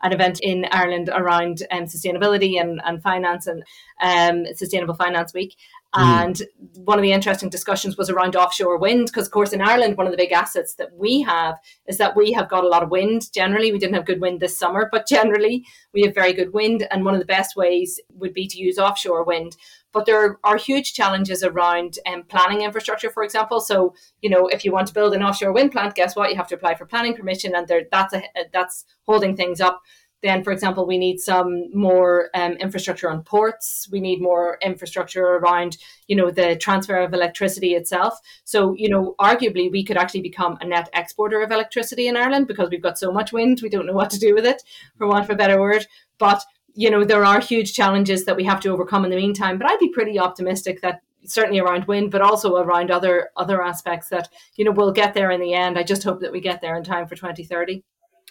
an 0.04 0.14
event 0.14 0.40
in 0.42 0.66
Ireland 0.72 1.12
around 1.14 1.62
um, 1.72 1.84
sustainability 1.84 2.60
and, 2.60 2.82
and 2.86 3.04
finance 3.04 3.46
and 3.46 3.64
um, 4.02 4.52
Sustainable 4.56 4.96
Finance 4.96 5.32
Week. 5.32 5.56
Mm. 5.94 6.24
And 6.24 6.42
one 6.86 6.98
of 6.98 7.04
the 7.04 7.12
interesting 7.12 7.50
discussions 7.50 7.98
was 7.98 8.10
around 8.10 8.36
offshore 8.36 8.78
wind, 8.78 9.08
because, 9.08 9.28
of 9.28 9.34
course, 9.34 9.52
in 9.52 9.62
Ireland, 9.62 9.98
one 9.98 10.08
of 10.08 10.12
the 10.12 10.18
big 10.18 10.32
assets 10.32 10.76
that 10.76 10.96
we 10.96 11.22
have 11.22 11.56
is 11.86 11.98
that 11.98 12.16
we 12.16 12.32
have 12.32 12.50
got 12.50 12.64
a 12.64 12.68
lot 12.68 12.82
of 12.82 12.90
wind. 12.90 13.32
Generally, 13.34 13.74
we 13.74 13.80
didn't 13.80 13.96
have 13.96 14.06
good 14.06 14.22
wind 14.22 14.40
this 14.40 14.58
summer, 14.58 14.88
but 14.90 15.08
generally, 15.08 15.66
we 15.94 16.04
have 16.04 16.16
very 16.16 16.32
good 16.32 16.54
wind. 16.54 16.88
And 16.92 17.04
one 17.04 17.14
of 17.14 17.20
the 17.20 17.26
best 17.26 17.58
ways 17.58 18.00
would 18.14 18.34
be 18.34 18.48
to 18.48 18.58
use 18.58 18.78
offshore 18.78 19.26
wind. 19.26 19.58
But 19.94 20.06
there 20.06 20.40
are 20.46 20.56
huge 20.56 20.94
challenges 20.94 21.44
around 21.44 22.00
um, 22.06 22.24
planning 22.24 22.62
infrastructure, 22.62 23.10
for 23.10 23.24
example. 23.24 23.60
So, 23.60 23.94
you 24.22 24.30
know, 24.30 24.48
if 24.48 24.64
you 24.64 24.72
want 24.72 24.88
to 24.88 24.94
build 24.94 25.14
an 25.14 25.22
offshore 25.22 25.52
wind 25.52 25.74
plant, 25.74 25.96
guess 25.96 26.16
what? 26.16 26.30
You 26.30 26.38
have 26.38 26.48
to 26.48 26.56
apply 26.56 26.76
for 26.76 26.86
planning 26.86 27.14
permission, 27.14 27.54
and 27.54 27.68
there, 27.68 27.84
that's 27.92 28.14
a, 28.14 28.24
that's 28.54 28.86
holding 29.06 29.36
things 29.36 29.60
up. 29.60 29.82
Then, 30.24 30.44
for 30.44 30.52
example, 30.52 30.86
we 30.86 30.98
need 30.98 31.20
some 31.20 31.70
more 31.74 32.30
um, 32.36 32.54
infrastructure 32.54 33.10
on 33.10 33.24
ports. 33.24 33.88
We 33.92 34.00
need 34.00 34.22
more 34.22 34.58
infrastructure 34.62 35.26
around, 35.26 35.78
you 36.08 36.16
know, 36.16 36.30
the 36.30 36.56
transfer 36.56 36.98
of 36.98 37.14
electricity 37.14 37.74
itself. 37.74 38.20
So, 38.44 38.74
you 38.78 38.90
know, 38.90 39.16
arguably 39.20 39.72
we 39.72 39.84
could 39.84 39.98
actually 39.98 40.22
become 40.22 40.58
a 40.62 40.66
net 40.66 40.90
exporter 40.94 41.42
of 41.42 41.52
electricity 41.52 42.08
in 42.08 42.18
Ireland 42.18 42.48
because 42.48 42.70
we've 42.70 42.82
got 42.82 42.98
so 42.98 43.12
much 43.12 43.34
wind. 43.34 43.62
We 43.62 43.70
don't 43.70 43.86
know 43.86 43.94
what 43.94 44.12
to 44.12 44.20
do 44.20 44.36
with 44.36 44.46
it, 44.46 44.62
for 44.98 45.08
want 45.08 45.26
of 45.26 45.30
a 45.32 45.36
better 45.36 45.60
word. 45.60 45.88
But 46.18 46.44
you 46.74 46.90
know, 46.90 47.04
there 47.04 47.26
are 47.26 47.40
huge 47.40 47.74
challenges 47.74 48.26
that 48.26 48.36
we 48.36 48.44
have 48.46 48.62
to 48.62 48.70
overcome 48.70 49.04
in 49.04 49.12
the 49.12 49.18
meantime. 49.18 49.58
But 49.58 49.70
I'd 49.70 49.80
be 49.80 49.90
pretty 49.90 50.20
optimistic 50.20 50.82
that 50.82 51.02
certainly 51.26 51.60
around 51.60 51.86
wind, 51.86 52.12
but 52.12 52.22
also 52.22 52.56
around 52.58 52.92
other 52.92 53.30
other 53.38 53.62
aspects 53.62 54.10
that 54.10 54.30
you 54.56 54.66
know 54.66 54.72
we'll 54.72 54.92
get 54.92 55.14
there 55.14 55.32
in 55.32 55.42
the 55.42 55.54
end. 55.54 55.78
I 55.78 55.84
just 55.84 56.04
hope 56.04 56.22
that 56.22 56.32
we 56.32 56.40
get 56.40 56.62
there 56.62 56.76
in 56.78 56.84
time 56.84 57.08
for 57.08 57.16
2030. 57.16 57.84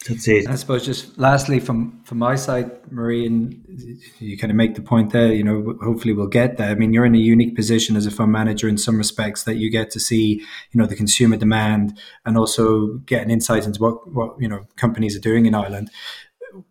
That's 0.07 0.27
it. 0.27 0.47
I 0.47 0.55
suppose 0.55 0.83
just 0.83 1.17
lastly 1.19 1.59
from 1.59 2.01
from 2.05 2.17
my 2.17 2.35
side, 2.35 2.71
Marie, 2.91 3.25
and 3.25 3.63
you 4.17 4.35
kind 4.35 4.49
of 4.49 4.57
make 4.57 4.73
the 4.73 4.81
point 4.81 5.11
there. 5.11 5.31
You 5.31 5.43
know, 5.43 5.77
hopefully 5.81 6.13
we'll 6.13 6.27
get 6.27 6.57
there. 6.57 6.71
I 6.71 6.75
mean, 6.75 6.91
you're 6.91 7.05
in 7.05 7.13
a 7.13 7.19
unique 7.19 7.55
position 7.55 7.95
as 7.95 8.07
a 8.07 8.11
fund 8.11 8.31
manager 8.31 8.67
in 8.67 8.79
some 8.79 8.97
respects 8.97 9.43
that 9.43 9.55
you 9.55 9.69
get 9.69 9.91
to 9.91 9.99
see, 9.99 10.39
you 10.71 10.79
know, 10.79 10.87
the 10.87 10.95
consumer 10.95 11.37
demand 11.37 11.99
and 12.25 12.35
also 12.35 12.97
get 13.05 13.21
an 13.21 13.29
insight 13.29 13.65
into 13.65 13.79
what 13.79 14.11
what 14.11 14.35
you 14.39 14.47
know 14.47 14.65
companies 14.75 15.15
are 15.15 15.21
doing 15.21 15.45
in 15.45 15.53
Ireland. 15.53 15.91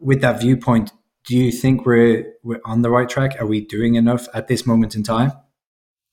With 0.00 0.20
that 0.22 0.40
viewpoint, 0.40 0.90
do 1.24 1.36
you 1.36 1.52
think 1.52 1.86
we're 1.86 2.34
we're 2.42 2.60
on 2.64 2.82
the 2.82 2.90
right 2.90 3.08
track? 3.08 3.40
Are 3.40 3.46
we 3.46 3.60
doing 3.60 3.94
enough 3.94 4.26
at 4.34 4.48
this 4.48 4.66
moment 4.66 4.96
in 4.96 5.04
time? 5.04 5.32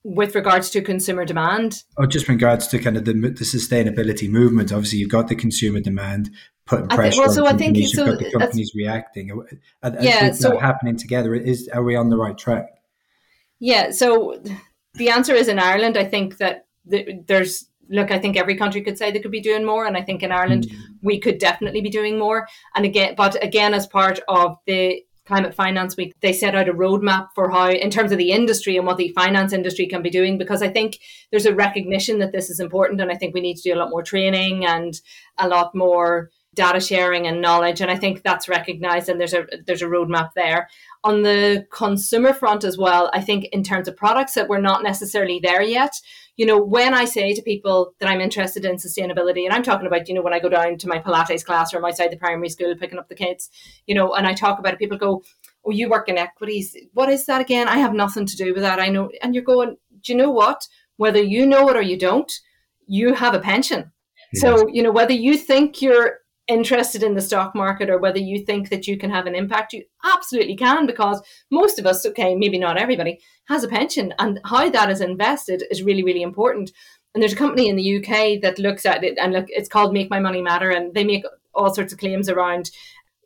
with 0.03 0.36
regards 0.36 0.69
to 0.69 0.82
consumer 0.82 1.25
demand? 1.25 1.84
Oh, 1.97 2.06
just 2.06 2.30
regards 2.30 2.67
to 2.67 2.80
kind 2.80 2.95
of 2.95 3.03
the, 3.03 3.12
the 3.12 3.43
sustainability 3.43 4.30
movement. 4.30 4.71
Obviously, 4.71 4.99
you've 4.99 5.10
got 5.10 5.27
the 5.27 5.36
consumer 5.36 5.82
demand 5.82 6.30
putting 6.67 6.88
pressure. 6.88 7.12
Think, 7.12 7.25
well, 7.25 7.34
so 7.34 7.47
I 7.47 7.53
think 7.53 7.77
so 7.88 8.15
the 8.15 8.32
companies 8.32 8.73
reacting. 8.75 9.32
Are, 9.32 9.95
yeah, 9.99 10.32
so 10.32 10.58
happening 10.60 10.97
together. 10.97 11.34
Is 11.34 11.67
are 11.69 11.84
we 11.84 11.95
on 11.95 12.10
the 12.10 12.17
right 12.17 12.38
track? 12.38 12.67
Yeah. 13.60 13.91
So 13.91 14.41
the 14.93 15.10
answer 15.10 15.34
is 15.34 15.47
in 15.47 15.58
Ireland. 15.58 15.97
I 15.97 16.06
think 16.06 16.38
that 16.38 16.65
the, 16.86 17.23
there's 17.25 17.69
look. 17.89 18.12
I 18.12 18.19
think 18.19 18.38
every 18.38 18.56
country 18.56 18.82
could 18.82 18.97
say 18.97 19.12
they 19.12 19.19
could 19.19 19.32
be 19.32 19.41
doing 19.41 19.65
more, 19.65 19.86
and 19.86 19.97
I 19.97 20.03
think 20.03 20.21
in 20.21 20.32
Ireland 20.32 20.67
mm. 20.67 20.77
we 21.01 21.19
could 21.19 21.39
definitely 21.39 21.82
be 21.82 21.89
doing 21.89 22.19
more. 22.19 22.47
And 22.75 22.86
again, 22.86 23.15
but 23.17 23.41
again, 23.43 23.73
as 23.73 23.88
part 23.88 24.19
of 24.27 24.58
the 24.67 25.03
Climate 25.25 25.53
Finance 25.53 25.97
Week, 25.97 26.13
they 26.21 26.32
set 26.32 26.56
out 26.56 26.69
a 26.69 26.73
roadmap 26.73 27.27
for 27.36 27.49
how, 27.49 27.69
in 27.69 27.89
terms 27.89 28.13
of 28.13 28.17
the 28.17 28.32
industry 28.32 28.77
and 28.77 28.88
what 28.88 28.95
the 28.95 29.10
finance 29.10 29.51
industry 29.51 29.86
can 29.86 30.01
be 30.01 30.10
doing, 30.10 30.38
because 30.38 30.62
I 30.62 30.69
think 30.69 30.99
there's 31.32 31.45
a 31.45 31.53
recognition 31.53 32.19
that 32.19 32.32
this 32.32 32.49
is 32.49 32.62
important. 32.62 33.01
And 33.01 33.12
I 33.12 33.15
think 33.15 33.34
we 33.34 33.41
need 33.41 33.58
to 33.58 33.69
do 33.69 33.75
a 33.75 33.80
lot 33.80 33.89
more 33.89 34.03
training 34.03 34.65
and 34.65 34.93
a 35.38 35.49
lot 35.49 35.75
more 35.75 36.30
data 36.58 36.80
sharing 36.80 37.28
and 37.28 37.41
knowledge. 37.41 37.80
And 37.80 37.89
I 37.89 37.96
think 37.96 38.24
that's 38.24 38.50
recognized 38.50 39.08
and 39.08 39.20
there's 39.20 39.34
a 39.34 39.46
there's 39.65 39.84
a 39.84 39.86
roadmap 39.86 40.32
there. 40.36 40.67
On 41.04 41.22
the 41.22 41.65
consumer 41.72 42.34
front 42.34 42.63
as 42.65 42.78
well, 42.78 43.10
I 43.13 43.22
think 43.22 43.46
in 43.54 43.63
terms 43.63 43.88
of 43.88 43.96
products 43.96 44.34
that 44.34 44.50
we're 44.50 44.60
not 44.60 44.84
necessarily 44.84 45.39
there 45.39 45.62
yet. 45.62 45.93
You 46.36 46.46
know, 46.46 46.62
when 46.62 46.93
I 46.93 47.06
say 47.06 47.34
to 47.34 47.41
people 47.41 47.93
that 48.00 48.10
I'm 48.10 48.22
interested 48.22 48.65
in 48.65 48.76
sustainability, 48.76 49.46
and 49.46 49.54
I'm 49.54 49.63
talking 49.63 49.88
about, 49.88 50.08
you 50.08 50.13
know, 50.13 50.22
when 50.22 50.34
I 50.34 50.39
go 50.39 50.50
down 50.50 50.78
to 50.78 50.88
my 50.88 51.00
Pilates 51.00 51.43
classroom 51.43 51.86
outside 51.86 52.12
the 52.12 52.17
primary 52.17 52.50
school 52.50 52.76
picking 52.76 53.00
up 53.00 53.10
the 53.10 53.15
kids, 53.15 53.50
you 53.88 53.96
know, 53.96 54.13
and 54.13 54.28
I 54.28 54.34
talk 54.34 54.60
about 54.60 54.74
it, 54.74 54.80
people 54.80 54.98
go, 54.98 55.24
Oh, 55.65 55.72
you 55.72 55.89
work 55.89 56.10
in 56.10 56.17
equities. 56.17 56.76
What 56.93 57.10
is 57.10 57.26
that 57.26 57.41
again? 57.41 57.67
I 57.67 57.78
have 57.78 57.93
nothing 57.93 58.26
to 58.26 58.36
do 58.36 58.54
with 58.54 58.63
that. 58.63 58.80
I 58.80 58.89
know. 58.89 59.10
And 59.22 59.34
you're 59.34 59.43
going, 59.43 59.78
Do 60.04 60.12
you 60.12 60.17
know 60.17 60.32
what? 60.32 60.67
Whether 60.98 61.22
you 61.22 61.46
know 61.46 61.70
it 61.70 61.78
or 61.78 61.82
you 61.82 61.98
don't, 61.98 62.32
you 62.88 63.13
have 63.13 63.36
a 63.36 63.39
pension. 63.39 63.91
So, 64.34 64.67
you 64.67 64.84
know, 64.84 64.91
whether 64.91 65.13
you 65.13 65.38
think 65.38 65.82
you're 65.82 66.20
interested 66.47 67.03
in 67.03 67.13
the 67.13 67.21
stock 67.21 67.53
market 67.53 67.89
or 67.89 67.97
whether 67.97 68.19
you 68.19 68.45
think 68.45 68.69
that 68.69 68.88
you 68.88 68.97
can 68.97 69.10
have 69.10 69.25
an 69.25 69.36
impact, 69.36 69.73
you 69.73 69.83
absolutely 70.03 70.55
can 70.55 70.86
because 70.86 71.21
most 71.51 71.77
of 71.77 71.86
us, 71.86 72.05
okay, 72.05 72.36
maybe 72.36 72.57
not 72.57 72.77
everybody, 72.77 73.19
has 73.47 73.63
a 73.63 73.67
pension 73.67 74.13
and 74.19 74.39
how 74.45 74.69
that 74.69 74.89
is 74.89 75.01
invested 75.01 75.63
is 75.69 75.83
really, 75.83 76.03
really 76.03 76.21
important. 76.21 76.71
And 77.13 77.21
there's 77.21 77.33
a 77.33 77.38
company 77.38 77.67
in 77.67 77.75
the 77.75 77.97
UK 77.97 78.41
that 78.41 78.60
looks 78.60 78.86
at 78.86 79.03
it 79.03 79.17
and 79.17 79.33
look, 79.33 79.45
it's 79.49 79.69
called 79.69 79.93
Make 79.93 80.10
My 80.10 80.19
Money 80.19 80.41
Matter, 80.41 80.69
and 80.69 80.93
they 80.93 81.03
make 81.03 81.25
all 81.53 81.73
sorts 81.73 81.91
of 81.91 81.99
claims 81.99 82.29
around, 82.29 82.69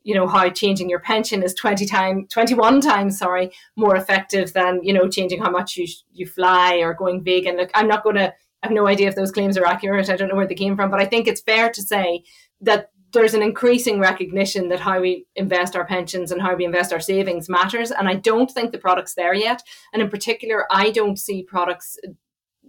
you 0.03 0.15
know, 0.15 0.27
how 0.27 0.49
changing 0.49 0.89
your 0.89 1.01
pension 1.01 1.43
is 1.43 1.53
20 1.53 1.85
times, 1.85 2.31
21 2.31 2.79
times, 2.81 3.19
sorry, 3.19 3.51
more 3.75 3.95
effective 3.95 4.53
than, 4.53 4.79
you 4.81 4.93
know, 4.93 5.09
changing 5.09 5.41
how 5.41 5.49
much 5.49 5.75
you, 5.75 5.87
you 6.13 6.25
fly 6.25 6.77
or 6.77 6.93
going 6.93 7.23
vegan. 7.23 7.57
Look, 7.57 7.69
I'm 7.73 7.87
not 7.87 8.03
going 8.03 8.15
to, 8.15 8.33
I 8.63 8.67
have 8.67 8.71
no 8.71 8.87
idea 8.87 9.09
if 9.09 9.15
those 9.15 9.31
claims 9.31 9.57
are 9.57 9.65
accurate. 9.65 10.09
I 10.09 10.15
don't 10.15 10.29
know 10.29 10.35
where 10.35 10.47
they 10.47 10.55
came 10.55 10.75
from, 10.75 10.89
but 10.89 11.01
I 11.01 11.05
think 11.05 11.27
it's 11.27 11.41
fair 11.41 11.69
to 11.69 11.81
say 11.81 12.23
that 12.61 12.90
there's 13.13 13.33
an 13.33 13.41
increasing 13.41 13.99
recognition 13.99 14.69
that 14.69 14.79
how 14.79 15.01
we 15.01 15.25
invest 15.35 15.75
our 15.75 15.85
pensions 15.85 16.31
and 16.31 16.41
how 16.41 16.55
we 16.55 16.65
invest 16.65 16.93
our 16.93 16.99
savings 16.99 17.49
matters. 17.49 17.91
And 17.91 18.07
I 18.07 18.15
don't 18.15 18.49
think 18.49 18.71
the 18.71 18.77
product's 18.77 19.15
there 19.15 19.33
yet. 19.33 19.61
And 19.93 20.01
in 20.01 20.09
particular, 20.09 20.65
I 20.71 20.91
don't 20.91 21.17
see 21.17 21.43
products, 21.43 21.97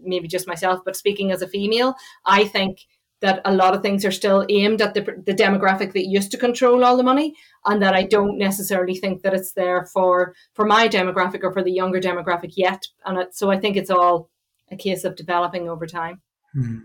maybe 0.01 0.29
just 0.29 0.49
myself, 0.49 0.81
but 0.85 0.97
speaking 0.97 1.31
as 1.31 1.43
a 1.43 1.49
female, 1.49 1.95
I 2.25 2.45
think 2.45 2.81
that 3.21 3.41
a 3.45 3.55
lot 3.55 3.73
of 3.73 3.83
things 3.83 4.05
are 4.05 4.11
still 4.11 4.45
aimed 4.49 4.83
at 4.83 4.95
the, 4.95 5.01
the 5.01 5.33
demographic 5.33 5.93
that 5.93 6.09
used 6.09 6.33
to 6.33 6.37
control 6.37 6.85
all 6.85 6.97
the 6.97 7.05
money 7.05 7.35
and 7.65 7.81
that 7.81 7.95
I 7.95 8.03
don't 8.03 8.37
necessarily 8.37 8.97
think 8.97 9.23
that 9.23 9.33
it's 9.33 9.53
there 9.53 9.87
for 9.87 10.35
for 10.55 10.67
my 10.67 10.89
demographic 10.89 11.45
or 11.45 11.53
for 11.53 11.63
the 11.63 11.71
younger 11.71 12.01
demographic 12.01 12.55
yet 12.57 12.83
and 13.07 13.19
it, 13.19 13.35
so 13.35 13.49
I 13.49 13.61
think 13.61 13.77
it's 13.77 13.91
all 13.91 14.29
a 14.73 14.77
case 14.77 15.05
of 15.05 15.15
developing 15.15 15.69
over 15.69 15.87
time. 15.87 16.21
Mm-hmm. 16.57 16.79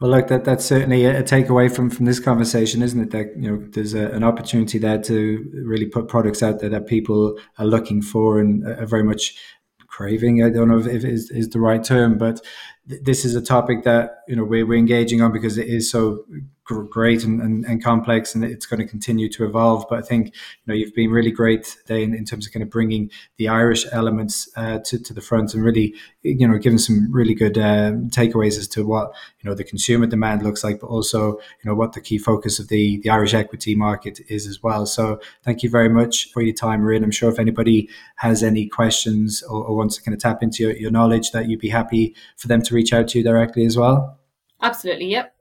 Well, 0.00 0.12
look, 0.12 0.28
that 0.28 0.44
that's 0.44 0.64
certainly 0.64 1.04
a 1.06 1.24
takeaway 1.24 1.74
from 1.74 1.90
from 1.90 2.04
this 2.06 2.20
conversation, 2.20 2.82
isn't 2.82 3.00
it? 3.00 3.10
That 3.10 3.36
you 3.36 3.50
know, 3.50 3.66
there's 3.70 3.94
a, 3.94 4.06
an 4.10 4.22
opportunity 4.22 4.78
there 4.78 4.98
to 5.02 5.50
really 5.64 5.86
put 5.86 6.06
products 6.06 6.40
out 6.40 6.60
there 6.60 6.70
that 6.70 6.86
people 6.86 7.36
are 7.58 7.66
looking 7.66 8.00
for 8.00 8.38
and 8.38 8.64
are 8.64 8.86
very 8.86 9.02
much 9.02 9.36
craving. 9.88 10.44
I 10.44 10.50
don't 10.50 10.68
know 10.68 10.78
if, 10.78 10.86
if 10.86 11.04
is 11.04 11.30
is 11.32 11.48
the 11.48 11.58
right 11.58 11.82
term, 11.82 12.16
but 12.16 12.40
th- 12.88 13.02
this 13.02 13.24
is 13.24 13.34
a 13.34 13.42
topic 13.42 13.84
that 13.84 14.22
you 14.28 14.36
know 14.36 14.44
we're, 14.44 14.66
we're 14.66 14.78
engaging 14.78 15.22
on 15.22 15.32
because 15.32 15.58
it 15.58 15.68
is 15.68 15.90
so 15.90 16.24
great 16.68 17.24
and, 17.24 17.40
and, 17.40 17.64
and, 17.64 17.82
complex 17.82 18.34
and 18.34 18.44
it's 18.44 18.66
going 18.66 18.80
to 18.80 18.86
continue 18.86 19.28
to 19.28 19.44
evolve. 19.44 19.86
But 19.88 20.00
I 20.00 20.02
think, 20.02 20.26
you 20.26 20.32
know, 20.66 20.74
you've 20.74 20.94
been 20.94 21.10
really 21.10 21.30
great 21.30 21.64
today 21.64 22.02
in, 22.02 22.14
in 22.14 22.24
terms 22.24 22.46
of 22.46 22.52
kind 22.52 22.62
of 22.62 22.70
bringing 22.70 23.10
the 23.38 23.48
Irish 23.48 23.86
elements 23.90 24.48
uh, 24.56 24.78
to, 24.84 24.98
to 25.02 25.14
the 25.14 25.20
front 25.20 25.54
and 25.54 25.64
really, 25.64 25.94
you 26.22 26.46
know, 26.46 26.58
giving 26.58 26.78
some 26.78 27.10
really 27.10 27.34
good 27.34 27.56
uh, 27.56 27.92
takeaways 28.08 28.58
as 28.58 28.68
to 28.68 28.86
what, 28.86 29.12
you 29.40 29.48
know, 29.48 29.54
the 29.54 29.64
consumer 29.64 30.06
demand 30.06 30.42
looks 30.42 30.62
like, 30.62 30.80
but 30.80 30.88
also, 30.88 31.32
you 31.32 31.64
know, 31.64 31.74
what 31.74 31.94
the 31.94 32.00
key 32.00 32.18
focus 32.18 32.58
of 32.58 32.68
the, 32.68 33.00
the 33.00 33.10
Irish 33.10 33.34
equity 33.34 33.74
market 33.74 34.20
is 34.28 34.46
as 34.46 34.62
well. 34.62 34.84
So 34.84 35.20
thank 35.42 35.62
you 35.62 35.70
very 35.70 35.88
much 35.88 36.30
for 36.32 36.42
your 36.42 36.54
time, 36.54 36.80
Marie. 36.80 36.98
I'm 36.98 37.10
sure 37.10 37.30
if 37.30 37.38
anybody 37.38 37.88
has 38.16 38.42
any 38.42 38.66
questions 38.66 39.42
or, 39.42 39.64
or 39.64 39.76
wants 39.76 39.96
to 39.96 40.02
kind 40.02 40.14
of 40.14 40.20
tap 40.20 40.42
into 40.42 40.64
your, 40.64 40.72
your 40.72 40.90
knowledge 40.90 41.30
that 41.30 41.48
you'd 41.48 41.60
be 41.60 41.70
happy 41.70 42.14
for 42.36 42.48
them 42.48 42.60
to 42.62 42.74
reach 42.78 42.92
out 42.92 43.08
to 43.08 43.18
you 43.18 43.24
directly 43.24 43.64
as 43.66 43.76
well. 43.76 44.18
Absolutely. 44.62 45.06
Yep. 45.06 45.34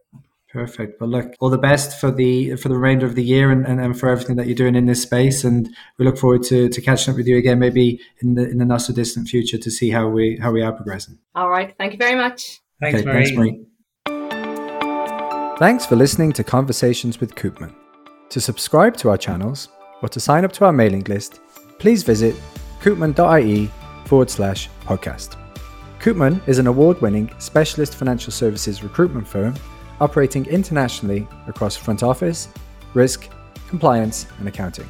Perfect. 0.50 1.00
Well, 1.00 1.10
look, 1.10 1.34
all 1.40 1.50
the 1.50 1.58
best 1.58 2.00
for 2.00 2.10
the 2.10 2.56
for 2.56 2.70
the 2.70 2.76
remainder 2.76 3.06
of 3.06 3.16
the 3.16 3.24
year 3.24 3.52
and, 3.52 3.68
and, 3.68 3.80
and, 3.82 4.00
for 4.00 4.10
everything 4.10 4.38
that 4.38 4.48
you're 4.48 4.56
doing 4.64 4.76
in 4.76 4.86
this 4.86 5.02
space. 5.02 5.44
And 5.44 5.70
we 5.98 6.06
look 6.06 6.18
forward 6.18 6.44
to, 6.44 6.70
to 6.70 6.82
catching 6.82 7.12
up 7.12 7.18
with 7.18 7.28
you 7.28 7.38
again, 7.38 7.60
maybe 7.60 8.00
in 8.22 8.36
the 8.36 8.50
in 8.50 8.58
the 8.58 8.66
not 8.66 8.82
so 8.82 8.94
distant 8.94 9.28
future, 9.28 9.58
to 9.58 9.70
see 9.70 9.90
how 9.90 10.08
we 10.08 10.38
how 10.42 10.52
we 10.52 10.62
are 10.62 10.72
progressing. 10.72 11.20
All 11.36 11.50
right. 11.50 11.76
Thank 11.78 11.92
you 11.94 12.00
very 12.00 12.16
much. 12.16 12.62
Thanks, 12.80 13.02
okay, 13.02 13.06
Marie. 13.06 13.26
Thanks, 13.26 13.38
Marie. 13.38 13.66
Thanks 15.60 15.86
for 15.86 15.96
listening 15.96 16.32
to 16.34 16.44
Conversations 16.44 17.20
with 17.20 17.36
Koopman. 17.36 17.74
To 18.30 18.40
subscribe 18.40 18.96
to 18.98 19.10
our 19.10 19.18
channels 19.18 19.70
or 20.02 20.10
to 20.10 20.20
sign 20.20 20.46
up 20.46 20.54
to 20.54 20.66
our 20.66 20.74
mailing 20.74 21.04
list, 21.04 21.42
please 21.80 22.04
visit 22.04 22.36
koopman.ie 22.82 23.70
forward 24.06 24.30
slash 24.30 24.70
podcast. 24.86 25.47
Koopman 26.08 26.40
is 26.48 26.58
an 26.58 26.68
award 26.68 27.02
winning 27.02 27.30
specialist 27.38 27.96
financial 27.96 28.32
services 28.32 28.82
recruitment 28.82 29.28
firm 29.28 29.54
operating 30.00 30.46
internationally 30.46 31.28
across 31.48 31.76
front 31.76 32.02
office, 32.02 32.48
risk, 32.94 33.28
compliance, 33.68 34.26
and 34.40 34.48
accounting. 34.48 34.88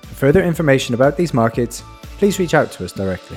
For 0.00 0.14
further 0.14 0.42
information 0.42 0.94
about 0.94 1.14
these 1.14 1.34
markets, 1.34 1.82
please 2.16 2.38
reach 2.38 2.54
out 2.54 2.72
to 2.72 2.86
us 2.86 2.92
directly. 2.92 3.36